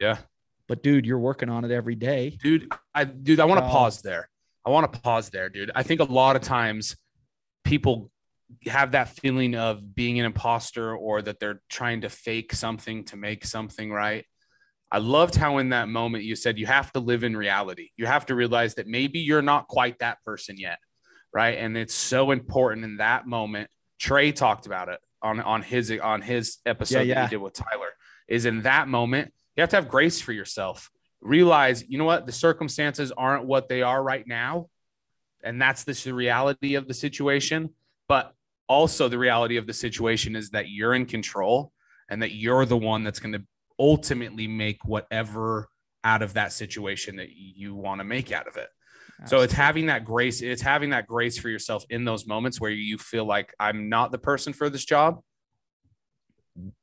Yeah. 0.00 0.18
but 0.68 0.82
dude, 0.82 1.06
you're 1.06 1.18
working 1.18 1.48
on 1.48 1.64
it 1.64 1.70
every 1.70 1.94
day. 1.94 2.38
dude 2.42 2.72
i 2.94 3.04
dude 3.04 3.40
i 3.40 3.44
want 3.44 3.58
to 3.58 3.64
Oh. 3.64 3.68
Uh, 3.68 3.72
pause 3.72 4.02
there 4.02 4.28
i 4.64 4.70
want 4.70 4.92
to 4.92 5.00
pause 5.00 5.30
there 5.30 5.48
dude 5.48 5.70
i 5.74 5.82
think 5.82 6.00
a 6.00 6.04
lot 6.04 6.36
of 6.36 6.42
times 6.42 6.96
people 7.64 8.10
have 8.66 8.92
that 8.92 9.08
feeling 9.08 9.54
of 9.56 9.94
being 9.94 10.20
an 10.20 10.26
imposter 10.26 10.94
or 10.96 11.22
that 11.22 11.40
they're 11.40 11.60
trying 11.68 12.02
to 12.02 12.08
fake 12.08 12.52
something 12.54 13.04
to 13.04 13.16
make 13.16 13.44
something 13.44 13.90
right 13.90 14.26
i 14.94 14.98
loved 14.98 15.34
how 15.34 15.58
in 15.58 15.68
that 15.70 15.88
moment 15.88 16.24
you 16.24 16.36
said 16.36 16.58
you 16.58 16.66
have 16.66 16.92
to 16.92 17.00
live 17.00 17.24
in 17.24 17.36
reality. 17.36 17.90
You 17.96 18.06
have 18.06 18.26
to 18.26 18.34
realize 18.34 18.74
that 18.76 18.86
maybe 18.86 19.18
you're 19.18 19.42
not 19.42 19.68
quite 19.68 19.98
that 19.98 20.22
person 20.24 20.56
yet 20.58 20.78
right? 21.34 21.58
And 21.58 21.76
it's 21.76 21.94
so 21.94 22.30
important 22.30 22.84
in 22.84 22.98
that 22.98 23.26
moment. 23.26 23.68
Trey 23.98 24.32
talked 24.32 24.66
about 24.66 24.88
it 24.88 25.00
on 25.20 25.40
on 25.40 25.62
his 25.62 25.92
on 26.02 26.22
his 26.22 26.58
episode 26.64 27.00
Yeah, 27.00 27.00
that 27.00 27.08
yeah. 27.08 27.24
he 27.24 27.30
did 27.30 27.36
with 27.38 27.54
tyler 27.54 27.90
is 28.28 28.46
in 28.46 28.62
that 28.62 28.88
moment 28.88 29.32
you 29.56 29.60
have 29.60 29.70
to 29.70 29.76
have 29.76 29.88
grace 29.88 30.20
for 30.20 30.32
yourself. 30.32 30.90
Realize 31.20 31.84
you 31.88 31.98
know 31.98 32.04
what? 32.04 32.26
The 32.26 32.32
circumstances 32.32 33.12
aren't 33.12 33.44
what 33.44 33.68
they 33.68 33.82
are 33.82 34.02
right 34.02 34.26
now 34.26 34.68
and 35.42 35.60
that's 35.60 35.84
the 35.84 36.14
reality 36.14 36.74
of 36.76 36.88
the 36.88 36.94
situation. 36.94 37.70
But 38.08 38.32
also 38.68 39.08
the 39.08 39.18
reality 39.18 39.56
of 39.56 39.66
the 39.66 39.72
situation 39.72 40.36
is 40.36 40.50
that 40.50 40.68
you're 40.68 40.94
in 40.94 41.06
control 41.06 41.72
and 42.08 42.22
that 42.22 42.32
you're 42.32 42.66
the 42.66 42.76
one 42.76 43.02
that's 43.04 43.20
going 43.20 43.32
to 43.32 43.42
ultimately 43.78 44.46
make 44.46 44.84
whatever 44.84 45.68
out 46.04 46.22
of 46.22 46.34
that 46.34 46.52
situation 46.52 47.16
that 47.16 47.30
you 47.30 47.74
want 47.74 48.00
to 48.00 48.04
make 48.04 48.30
out 48.30 48.46
of 48.46 48.56
it. 48.56 48.68
So 49.26 49.40
it's 49.40 49.52
having 49.52 49.86
that 49.86 50.04
grace 50.04 50.42
it's 50.42 50.60
having 50.60 50.90
that 50.90 51.06
grace 51.06 51.38
for 51.38 51.48
yourself 51.48 51.84
in 51.88 52.04
those 52.04 52.26
moments 52.26 52.60
where 52.60 52.70
you 52.70 52.98
feel 52.98 53.24
like 53.24 53.54
i'm 53.60 53.88
not 53.88 54.12
the 54.12 54.18
person 54.18 54.52
for 54.52 54.68
this 54.68 54.84
job. 54.84 55.20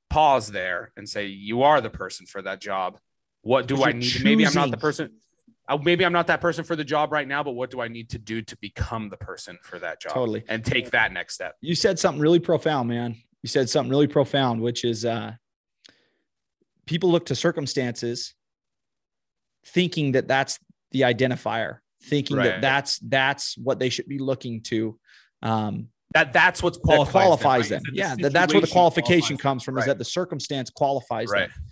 Pause 0.10 0.48
there 0.52 0.92
and 0.98 1.08
say 1.08 1.28
you 1.28 1.64
are 1.64 1.82
the 1.82 1.90
person 1.90 2.26
for 2.26 2.42
that 2.42 2.62
job. 2.62 2.98
What 3.42 3.68
do 3.68 3.84
i 3.84 3.92
need 3.92 4.24
maybe 4.24 4.46
i'm 4.46 4.54
not 4.54 4.72
the 4.72 4.78
person 4.78 5.12
uh, 5.68 5.78
maybe 5.78 6.06
i'm 6.06 6.14
not 6.14 6.28
that 6.28 6.42
person 6.42 6.64
for 6.64 6.76
the 6.76 6.84
job 6.84 7.12
right 7.12 7.28
now 7.28 7.44
but 7.44 7.52
what 7.52 7.72
do 7.72 7.82
i 7.82 7.88
need 7.88 8.10
to 8.10 8.20
do 8.20 8.42
to 8.42 8.56
become 8.58 9.10
the 9.10 9.18
person 9.18 9.58
for 9.64 9.80
that 9.80 10.00
job? 10.00 10.14
Totally. 10.14 10.44
and 10.48 10.64
take 10.64 10.92
that 10.92 11.12
next 11.12 11.36
step. 11.36 11.56
You 11.62 11.76
said 11.76 12.00
something 12.00 12.22
really 12.22 12.40
profound, 12.40 12.90
man. 12.90 13.18
You 13.44 13.48
said 13.48 13.70
something 13.70 13.90
really 13.90 14.08
profound, 14.08 14.62
which 14.62 14.86
is 14.86 15.06
uh, 15.06 15.34
people 16.92 17.10
look 17.10 17.26
to 17.28 17.36
circumstances 17.36 18.36
thinking 19.66 20.12
that 20.12 20.28
that's 20.28 20.60
the 20.92 21.02
identifier, 21.02 21.78
thinking 22.04 22.36
Right. 22.38 22.46
that 22.46 22.62
that's 22.62 23.00
that's 23.00 23.58
what 23.58 23.80
they 23.80 23.88
should 23.90 24.08
be 24.08 24.20
looking 24.20 24.62
to. 24.64 25.00
Um, 25.42 25.88
that 26.14 26.34
that's 26.34 26.62
what's 26.62 26.78
that 26.80 26.84
qualifies, 26.84 27.12
qualifies 27.14 27.70
them, 27.70 27.82
them. 27.84 27.94
right? 27.94 27.94
Is 27.94 28.10
Yeah, 28.10 28.16
the 28.16 28.22
that, 28.24 28.34
that's 28.34 28.54
where 28.54 28.60
the 28.62 28.68
qualification 28.68 29.38
comes 29.38 29.64
from. 29.64 29.76
them. 29.76 29.80
Is 29.80 29.86
that 29.86 29.98
the 29.98 30.04
circumstance 30.06 30.70
qualifies 30.70 31.30
right 31.30 31.50
them? 31.50 31.66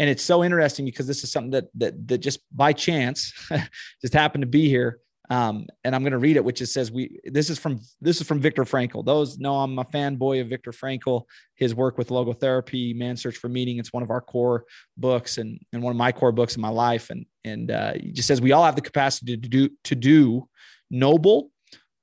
and 0.00 0.10
it's 0.10 0.24
so 0.24 0.42
interesting 0.42 0.84
because 0.84 1.06
this 1.06 1.22
is 1.22 1.30
something 1.30 1.52
that 1.52 1.66
that 1.76 2.08
that 2.08 2.18
just 2.18 2.40
by 2.50 2.72
chance 2.72 3.32
just 4.02 4.12
happened 4.12 4.42
to 4.42 4.48
be 4.48 4.68
here 4.68 4.98
um, 5.30 5.66
and 5.84 5.94
i'm 5.94 6.02
going 6.02 6.12
to 6.12 6.18
read 6.18 6.36
it 6.36 6.44
which 6.44 6.60
it 6.60 6.66
says 6.66 6.92
we 6.92 7.18
this 7.24 7.50
is 7.50 7.58
from 7.58 7.80
this 8.00 8.20
is 8.20 8.26
from 8.26 8.40
viktor 8.40 8.64
frankl. 8.64 9.04
Those 9.04 9.38
know 9.38 9.56
i'm 9.56 9.78
a 9.78 9.84
fanboy 9.84 10.40
of 10.40 10.48
viktor 10.48 10.72
frankl. 10.72 11.24
His 11.54 11.74
work 11.74 11.98
with 11.98 12.08
logotherapy 12.08 12.94
man 12.96 13.16
search 13.16 13.36
for 13.36 13.48
meaning 13.48 13.78
it's 13.78 13.92
one 13.92 14.02
of 14.02 14.10
our 14.10 14.20
core 14.20 14.64
books 14.96 15.38
and 15.38 15.58
and 15.72 15.82
one 15.82 15.92
of 15.92 15.96
my 15.96 16.12
core 16.12 16.32
books 16.32 16.56
in 16.56 16.62
my 16.62 16.68
life. 16.68 17.10
And 17.10 17.26
and 17.44 17.70
uh, 17.70 17.94
he 17.94 18.12
just 18.12 18.28
says 18.28 18.40
we 18.40 18.52
all 18.52 18.64
have 18.64 18.76
the 18.76 18.82
capacity 18.82 19.36
to 19.36 19.48
do 19.48 19.68
to 19.84 19.94
do 19.94 20.48
noble 20.90 21.50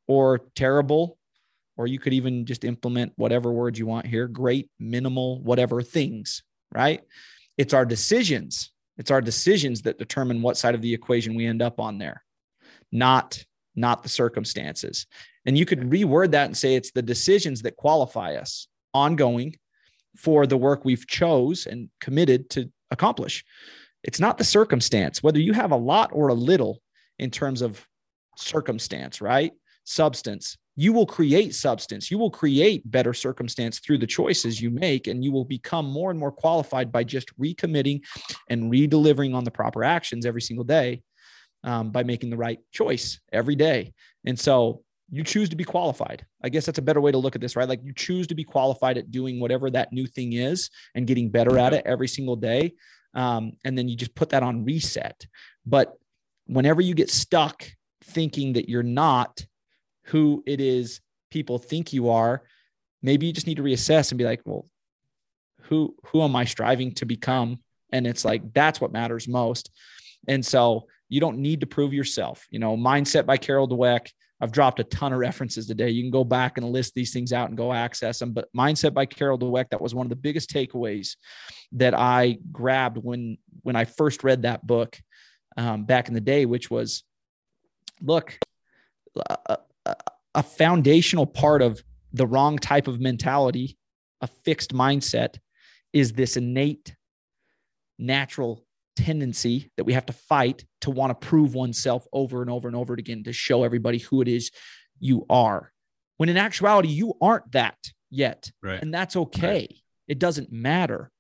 or 0.08 0.42
terrible 0.56 1.18
or 1.78 1.88
you 1.88 2.00
could 2.00 2.14
even 2.14 2.46
just 2.46 2.64
implement 2.64 3.14
whatever 3.16 3.52
word 3.52 3.78
you 3.78 3.86
want 3.86 4.06
here 4.06 4.28
great 4.28 4.70
minimal 4.80 5.42
whatever 5.42 5.82
things 5.82 6.44
right? 6.74 7.02
It's 7.58 7.74
our 7.74 7.86
decisions. 7.86 8.72
It's 8.98 9.12
our 9.12 9.22
decisions 9.22 9.82
that 9.84 10.00
determine 10.00 10.42
what 10.42 10.58
side 10.58 10.76
of 10.76 10.82
the 10.82 10.94
equation 10.94 11.36
we 11.36 11.46
end 11.46 11.62
up 11.62 11.80
on 11.80 11.98
there 11.98 12.24
not 12.92 13.44
not 13.76 14.04
the 14.04 14.10
circumstances. 14.10 15.08
And 15.46 15.58
you 15.58 15.66
could 15.66 15.80
reword 15.90 16.32
that 16.32 16.46
and 16.46 16.58
say 16.58 16.76
it's 16.76 16.92
the 16.92 17.02
decisions 17.02 17.62
that 17.62 17.78
qualify 17.78 18.36
us 18.36 18.68
ongoing 18.94 19.56
for 20.18 20.46
the 20.46 20.58
work 20.58 20.84
we've 20.84 21.08
chose 21.08 21.66
and 21.66 21.90
committed 22.02 22.50
to 22.52 22.70
accomplish. 22.92 23.46
It's 24.04 24.20
not 24.20 24.38
the 24.38 24.44
circumstance 24.44 25.24
whether 25.24 25.40
you 25.40 25.54
have 25.54 25.72
a 25.72 25.78
lot 25.78 26.10
or 26.14 26.28
a 26.28 26.34
little 26.34 26.82
in 27.18 27.32
terms 27.32 27.62
of 27.62 27.86
circumstance 28.38 29.22
right? 29.22 29.54
Substance. 29.84 30.58
You 30.76 30.94
will 30.94 31.06
create 31.06 31.54
substance. 31.54 32.10
You 32.10 32.18
will 32.18 32.32
create 32.32 32.90
better 32.90 33.14
circumstance 33.14 33.80
through 33.80 33.98
the 33.98 34.08
choices 34.08 34.62
you 34.62 34.70
make 34.70 35.08
and 35.08 35.24
you 35.24 35.32
will 35.32 35.46
become 35.46 35.86
more 35.86 36.12
and 36.12 36.20
more 36.20 36.32
qualified 36.32 36.92
by 36.92 37.04
just 37.04 37.38
recommitting 37.38 38.02
and 38.50 38.72
redelivering 38.72 39.36
on 39.36 39.44
the 39.44 39.52
proper 39.52 39.84
actions 39.84 40.26
every 40.26 40.42
single 40.42 40.64
day 40.64 41.02
um, 41.64 41.92
by 41.92 42.04
making 42.04 42.30
the 42.30 42.38
right 42.38 42.60
choice 42.72 43.20
every 43.32 43.56
day. 43.56 43.94
And 44.26 44.40
so 44.40 44.84
you 45.10 45.24
choose 45.24 45.50
to 45.50 45.56
be 45.56 45.64
qualified. 45.64 46.26
I 46.44 46.50
guess 46.50 46.66
that's 46.66 46.78
a 46.78 46.84
better 46.84 47.02
way 47.02 47.12
to 47.12 47.18
look 47.18 47.36
at 47.36 47.42
this 47.42 47.56
right? 47.56 47.68
Like 47.68 47.82
you 47.84 47.94
choose 47.94 48.28
to 48.28 48.36
be 48.36 48.44
qualified 48.44 48.98
at 48.98 49.12
doing 49.12 49.40
whatever 49.40 49.70
that 49.72 49.92
new 49.92 50.08
thing 50.08 50.34
is 50.34 50.70
and 50.96 51.08
getting 51.08 51.30
better 51.30 51.58
at 51.58 51.74
it 51.74 51.86
every 51.86 52.08
single 52.08 52.36
day. 52.36 52.74
Um, 53.14 53.54
and 53.66 53.78
then 53.78 53.90
you 53.90 53.98
just 53.98 54.16
put 54.16 54.30
that 54.30 54.44
on 54.44 54.64
reset. 54.64 55.26
But 55.66 55.94
whenever 56.46 56.82
you 56.82 56.96
get 56.96 57.10
stuck 57.10 57.70
thinking 58.04 58.54
that 58.54 58.70
you're 58.70 58.84
not 58.84 59.46
who 60.06 60.44
it 60.48 60.60
is 60.60 61.02
people 61.30 61.60
think 61.60 61.94
you 61.94 62.10
are 62.10 62.42
maybe 63.02 63.28
you 63.28 63.32
just 63.32 63.48
need 63.48 63.56
to 63.56 63.64
reassess 63.64 64.12
and 64.12 64.18
be 64.18 64.26
like 64.26 64.42
well 64.44 64.66
who 65.72 65.96
who 66.08 66.22
am 66.22 66.36
i 66.36 66.44
striving 66.44 66.94
to 66.96 67.06
become? 67.06 67.58
And 67.94 68.06
it's 68.06 68.26
like 68.26 68.54
that's 68.54 68.82
what 68.82 68.92
matters 68.92 69.28
most. 69.28 69.72
And 70.28 70.46
so 70.46 70.88
you 71.12 71.20
don't 71.20 71.38
need 71.38 71.60
to 71.60 71.68
prove 71.68 71.94
yourself. 71.94 72.48
You 72.50 72.60
know 72.60 72.76
mindset 72.76 73.26
by 73.26 73.38
carol 73.38 73.68
dweck. 73.68 74.08
I've 74.40 74.52
dropped 74.52 74.80
a 74.80 74.84
ton 74.86 75.14
of 75.14 75.20
references 75.20 75.68
today. 75.68 75.92
You 75.92 76.02
can 76.02 76.10
go 76.10 76.24
back 76.24 76.58
and 76.58 76.68
list 76.68 76.96
these 76.96 77.14
things 77.14 77.32
out 77.32 77.50
and 77.50 77.58
go 77.58 77.72
access 77.72 78.18
them. 78.18 78.32
But 78.32 78.48
mindset 78.58 78.92
by 78.96 79.06
carol 79.06 79.38
dweck 79.38 79.70
that 79.70 79.82
was 79.82 79.94
one 79.94 80.08
of 80.08 80.10
the 80.10 80.16
biggest 80.16 80.50
takeaways 80.50 81.16
that 81.74 81.94
i 81.94 82.38
grabbed 82.52 82.98
when 82.98 83.38
when 83.62 83.76
i 83.78 83.86
first 83.86 84.26
read 84.26 84.42
that 84.42 84.66
book 84.68 84.98
um, 85.56 85.86
back 85.86 86.10
in 86.10 86.14
the 86.14 86.20
day 86.20 86.46
which 86.46 86.70
was 86.70 87.04
look 88.02 88.38
a, 89.16 89.58
a, 89.86 89.96
a 90.36 90.44
foundational 90.44 91.26
part 91.26 91.62
of 91.62 91.82
the 92.14 92.28
wrong 92.28 92.58
type 92.58 92.88
of 92.88 93.00
mentality, 93.00 93.78
a 94.22 94.28
fixed 94.28 94.74
mindset, 94.74 95.38
is 95.94 96.14
this 96.14 96.38
innate 96.38 96.96
natural 97.98 98.66
tendency 98.96 99.72
that 99.78 99.84
we 99.84 99.94
have 99.94 100.06
to 100.06 100.14
fight 100.14 100.66
to 100.82 100.92
want 100.92 101.10
to 101.10 101.28
prove 101.28 101.54
oneself 101.54 102.06
over 102.14 102.42
and 102.42 102.50
over 102.50 102.68
and 102.68 102.76
over 102.76 102.94
again 102.94 103.24
to 103.24 103.34
show 103.34 103.64
everybody 103.64 104.00
who 104.00 104.22
it 104.22 104.28
is 104.28 104.52
you 105.00 105.26
are. 105.30 105.72
When 106.18 106.30
in 106.30 106.38
actuality, 106.38 106.90
you 106.90 107.14
aren't 107.22 107.52
that 107.54 107.78
yet. 108.10 108.52
right 108.62 108.82
And 108.82 108.94
that's 108.94 109.16
okay. 109.16 109.68
It 110.08 110.20
doesn't 110.20 110.52
matter. 110.52 111.12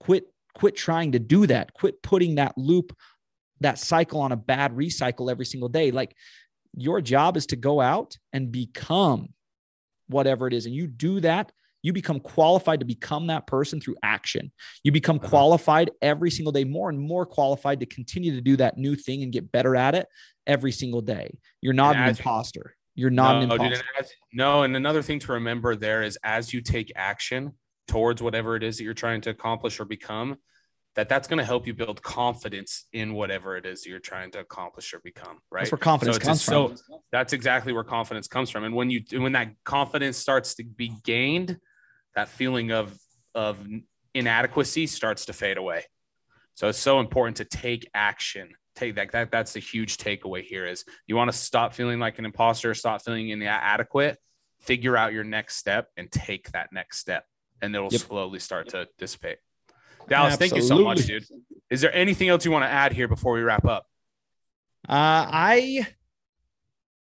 Quit 0.00 0.26
quit 0.54 0.76
trying 0.76 1.12
to 1.12 1.18
do 1.18 1.46
that. 1.46 1.72
Quit 1.72 2.02
putting 2.02 2.34
that 2.34 2.56
loop, 2.58 2.94
that 3.60 3.78
cycle 3.78 4.20
on 4.20 4.32
a 4.32 4.36
bad 4.36 4.72
recycle 4.72 5.30
every 5.30 5.46
single 5.46 5.68
day. 5.68 5.90
Like 5.90 6.14
your 6.76 7.00
job 7.00 7.36
is 7.36 7.46
to 7.46 7.56
go 7.56 7.80
out 7.80 8.16
and 8.32 8.52
become 8.52 9.28
whatever 10.08 10.46
it 10.46 10.52
is. 10.52 10.66
And 10.66 10.74
you 10.74 10.86
do 10.86 11.20
that 11.20 11.52
you 11.82 11.92
become 11.92 12.20
qualified 12.20 12.80
to 12.80 12.86
become 12.86 13.26
that 13.26 13.46
person 13.46 13.80
through 13.80 13.96
action. 14.02 14.52
You 14.84 14.92
become 14.92 15.16
uh-huh. 15.16 15.28
qualified 15.28 15.90
every 16.00 16.30
single 16.30 16.52
day, 16.52 16.64
more 16.64 16.88
and 16.88 16.98
more 16.98 17.26
qualified 17.26 17.80
to 17.80 17.86
continue 17.86 18.32
to 18.32 18.40
do 18.40 18.56
that 18.56 18.78
new 18.78 18.94
thing 18.94 19.22
and 19.22 19.32
get 19.32 19.50
better 19.52 19.76
at 19.76 19.94
it 19.94 20.06
every 20.46 20.72
single 20.72 21.00
day. 21.00 21.38
You're 21.60 21.74
not 21.74 21.96
and 21.96 22.04
an 22.04 22.10
imposter. 22.10 22.76
You're 22.94 23.10
not 23.10 23.32
no, 23.32 23.36
an 23.38 23.42
imposter. 23.44 23.64
Dude, 23.68 23.72
and 23.78 24.04
as, 24.04 24.12
no, 24.32 24.62
and 24.62 24.76
another 24.76 25.02
thing 25.02 25.18
to 25.20 25.32
remember 25.32 25.76
there 25.76 26.02
is 26.02 26.18
as 26.22 26.52
you 26.52 26.60
take 26.60 26.92
action 26.94 27.52
towards 27.88 28.22
whatever 28.22 28.54
it 28.56 28.62
is 28.62 28.78
that 28.78 28.84
you're 28.84 28.94
trying 28.94 29.20
to 29.22 29.30
accomplish 29.30 29.80
or 29.80 29.84
become, 29.84 30.36
that 30.94 31.08
that's 31.08 31.26
going 31.26 31.38
to 31.38 31.44
help 31.44 31.66
you 31.66 31.72
build 31.72 32.02
confidence 32.02 32.86
in 32.92 33.14
whatever 33.14 33.56
it 33.56 33.64
is 33.64 33.86
you're 33.86 33.98
trying 33.98 34.30
to 34.30 34.40
accomplish 34.40 34.92
or 34.92 35.00
become 35.00 35.38
right 35.50 35.62
that's 35.62 35.72
where 35.72 35.78
confidence 35.78 36.16
so 36.16 36.22
comes 36.22 36.44
from 36.44 36.76
so 36.76 37.00
that's 37.10 37.32
exactly 37.32 37.72
where 37.72 37.84
confidence 37.84 38.28
comes 38.28 38.50
from 38.50 38.64
and 38.64 38.74
when 38.74 38.90
you 38.90 39.02
when 39.12 39.32
that 39.32 39.48
confidence 39.64 40.18
starts 40.18 40.54
to 40.54 40.64
be 40.64 40.92
gained 41.02 41.58
that 42.14 42.28
feeling 42.28 42.70
of 42.70 42.96
of 43.34 43.66
inadequacy 44.14 44.86
starts 44.86 45.26
to 45.26 45.32
fade 45.32 45.56
away. 45.56 45.84
So 46.54 46.68
it's 46.68 46.78
so 46.78 47.00
important 47.00 47.38
to 47.38 47.44
take 47.44 47.88
action. 47.94 48.50
Take 48.74 48.94
that, 48.96 49.12
that 49.12 49.30
that's 49.30 49.52
the 49.52 49.60
huge 49.60 49.96
takeaway 49.96 50.42
here 50.42 50.66
is 50.66 50.84
you 51.06 51.16
want 51.16 51.30
to 51.30 51.36
stop 51.36 51.74
feeling 51.74 51.98
like 51.98 52.18
an 52.18 52.24
imposter, 52.24 52.72
stop 52.74 53.02
feeling 53.02 53.28
inadequate, 53.28 54.18
figure 54.60 54.96
out 54.96 55.12
your 55.12 55.24
next 55.24 55.56
step 55.56 55.88
and 55.96 56.10
take 56.10 56.50
that 56.52 56.72
next 56.72 56.98
step. 56.98 57.24
And 57.60 57.74
it'll 57.74 57.92
yep. 57.92 58.00
slowly 58.00 58.38
start 58.38 58.70
to 58.70 58.88
dissipate. 58.98 59.38
Dallas, 60.08 60.34
Absolutely. 60.34 60.48
thank 60.48 60.62
you 60.62 60.68
so 60.68 60.84
much, 60.84 61.06
dude. 61.06 61.24
Is 61.70 61.80
there 61.80 61.94
anything 61.94 62.28
else 62.28 62.44
you 62.44 62.50
want 62.50 62.64
to 62.64 62.70
add 62.70 62.92
here 62.92 63.08
before 63.08 63.32
we 63.34 63.42
wrap 63.42 63.64
up? 63.66 63.86
Uh 64.88 65.28
I 65.30 65.86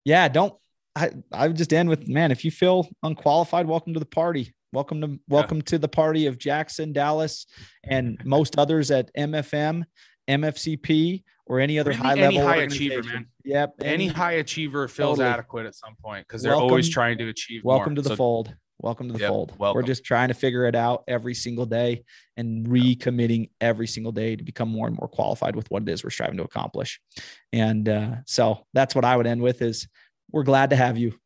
yeah, 0.04 0.28
don't 0.28 0.54
I 0.94 1.10
I 1.32 1.48
would 1.48 1.56
just 1.56 1.72
end 1.72 1.88
with 1.88 2.08
man, 2.08 2.30
if 2.30 2.44
you 2.44 2.50
feel 2.50 2.88
unqualified, 3.02 3.66
welcome 3.66 3.94
to 3.94 4.00
the 4.00 4.06
party. 4.06 4.54
Welcome 4.72 5.00
to 5.00 5.18
welcome 5.28 5.58
yeah. 5.58 5.64
to 5.66 5.78
the 5.78 5.88
party 5.88 6.26
of 6.26 6.38
Jackson, 6.38 6.92
Dallas, 6.92 7.46
and 7.82 8.24
most 8.24 8.56
others 8.56 8.92
at 8.92 9.12
MFM, 9.16 9.82
MFCP, 10.28 11.24
or 11.46 11.58
any 11.58 11.80
other 11.80 11.92
high 11.92 12.14
level. 12.14 12.24
Any 12.24 12.36
high 12.36 12.56
achiever, 12.58 13.02
man. 13.02 13.26
Yep. 13.44 13.74
Any, 13.80 13.92
any 13.92 14.06
high 14.06 14.32
achiever 14.34 14.86
feels 14.86 15.18
totally. 15.18 15.34
adequate 15.34 15.66
at 15.66 15.74
some 15.74 15.96
point 16.00 16.28
because 16.28 16.42
they're 16.42 16.52
welcome, 16.52 16.70
always 16.70 16.88
trying 16.88 17.18
to 17.18 17.28
achieve. 17.28 17.62
Welcome 17.64 17.94
more. 17.94 17.96
to 17.96 18.02
the 18.02 18.10
so, 18.10 18.16
fold. 18.16 18.54
Welcome 18.78 19.08
to 19.08 19.14
the 19.14 19.18
yep, 19.18 19.30
fold. 19.30 19.58
Welcome. 19.58 19.76
We're 19.76 19.86
just 19.86 20.04
trying 20.04 20.28
to 20.28 20.34
figure 20.34 20.64
it 20.66 20.76
out 20.76 21.02
every 21.08 21.34
single 21.34 21.66
day 21.66 22.04
and 22.36 22.64
recommitting 22.68 23.50
every 23.60 23.88
single 23.88 24.12
day 24.12 24.36
to 24.36 24.44
become 24.44 24.68
more 24.68 24.86
and 24.86 24.96
more 24.96 25.08
qualified 25.08 25.56
with 25.56 25.68
what 25.70 25.82
it 25.82 25.88
is 25.88 26.04
we're 26.04 26.10
striving 26.10 26.36
to 26.36 26.44
accomplish. 26.44 27.00
And 27.52 27.88
uh, 27.88 28.10
so 28.24 28.66
that's 28.72 28.94
what 28.94 29.04
I 29.04 29.16
would 29.16 29.26
end 29.26 29.42
with 29.42 29.62
is 29.62 29.88
we're 30.30 30.44
glad 30.44 30.70
to 30.70 30.76
have 30.76 30.96
you. 30.96 31.18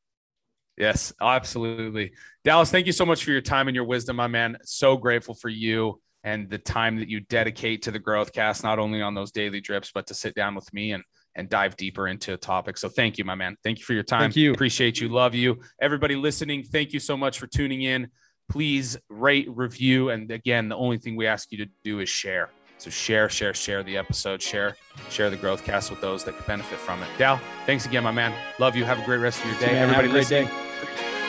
Yes, 0.76 1.12
absolutely. 1.20 2.12
Dallas, 2.42 2.70
thank 2.70 2.86
you 2.86 2.92
so 2.92 3.06
much 3.06 3.24
for 3.24 3.30
your 3.30 3.40
time 3.40 3.68
and 3.68 3.74
your 3.74 3.84
wisdom, 3.84 4.16
my 4.16 4.26
man. 4.26 4.56
So 4.64 4.96
grateful 4.96 5.34
for 5.34 5.48
you 5.48 6.00
and 6.24 6.50
the 6.50 6.58
time 6.58 6.96
that 6.96 7.08
you 7.08 7.20
dedicate 7.20 7.82
to 7.82 7.90
the 7.90 8.00
Growthcast, 8.00 8.64
not 8.64 8.78
only 8.78 9.00
on 9.02 9.14
those 9.14 9.30
daily 9.30 9.60
drips, 9.60 9.92
but 9.94 10.06
to 10.08 10.14
sit 10.14 10.34
down 10.34 10.54
with 10.54 10.72
me 10.72 10.92
and 10.92 11.04
and 11.36 11.48
dive 11.48 11.76
deeper 11.76 12.06
into 12.06 12.32
a 12.32 12.36
topic. 12.36 12.78
So 12.78 12.88
thank 12.88 13.18
you, 13.18 13.24
my 13.24 13.34
man. 13.34 13.56
Thank 13.64 13.78
you 13.78 13.84
for 13.84 13.92
your 13.92 14.04
time. 14.04 14.20
Thank 14.20 14.36
you. 14.36 14.52
Appreciate 14.52 15.00
you. 15.00 15.08
Love 15.08 15.34
you. 15.34 15.60
Everybody 15.80 16.14
listening, 16.14 16.62
thank 16.62 16.92
you 16.92 17.00
so 17.00 17.16
much 17.16 17.38
for 17.38 17.46
tuning 17.46 17.82
in. 17.82 18.08
Please 18.48 18.96
rate, 19.08 19.48
review, 19.50 20.10
and 20.10 20.30
again, 20.30 20.68
the 20.68 20.76
only 20.76 20.98
thing 20.98 21.16
we 21.16 21.26
ask 21.26 21.50
you 21.50 21.58
to 21.58 21.66
do 21.82 22.00
is 22.00 22.08
share. 22.08 22.50
So 22.84 22.90
share, 22.90 23.30
share, 23.30 23.54
share 23.54 23.82
the 23.82 23.96
episode, 23.96 24.42
share, 24.42 24.76
share 25.08 25.30
the 25.30 25.38
Growthcast 25.38 25.88
with 25.88 26.02
those 26.02 26.22
that 26.24 26.36
could 26.36 26.46
benefit 26.46 26.78
from 26.78 27.02
it. 27.02 27.08
Dal, 27.16 27.40
thanks 27.64 27.86
again, 27.86 28.02
my 28.04 28.12
man. 28.12 28.34
Love 28.58 28.76
you. 28.76 28.84
Have 28.84 28.98
a 28.98 29.04
great 29.06 29.20
rest 29.20 29.40
of 29.40 29.46
your 29.46 29.58
day. 29.58 29.78
Everybody, 29.78 29.94
have 29.94 30.04
a 30.04 30.08
great 30.08 30.28
day. 30.28 30.46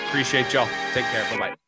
Appreciate 0.10 0.54
y'all. 0.54 0.68
Take 0.94 1.06
care. 1.06 1.24
Bye 1.32 1.38
bye. 1.38 1.65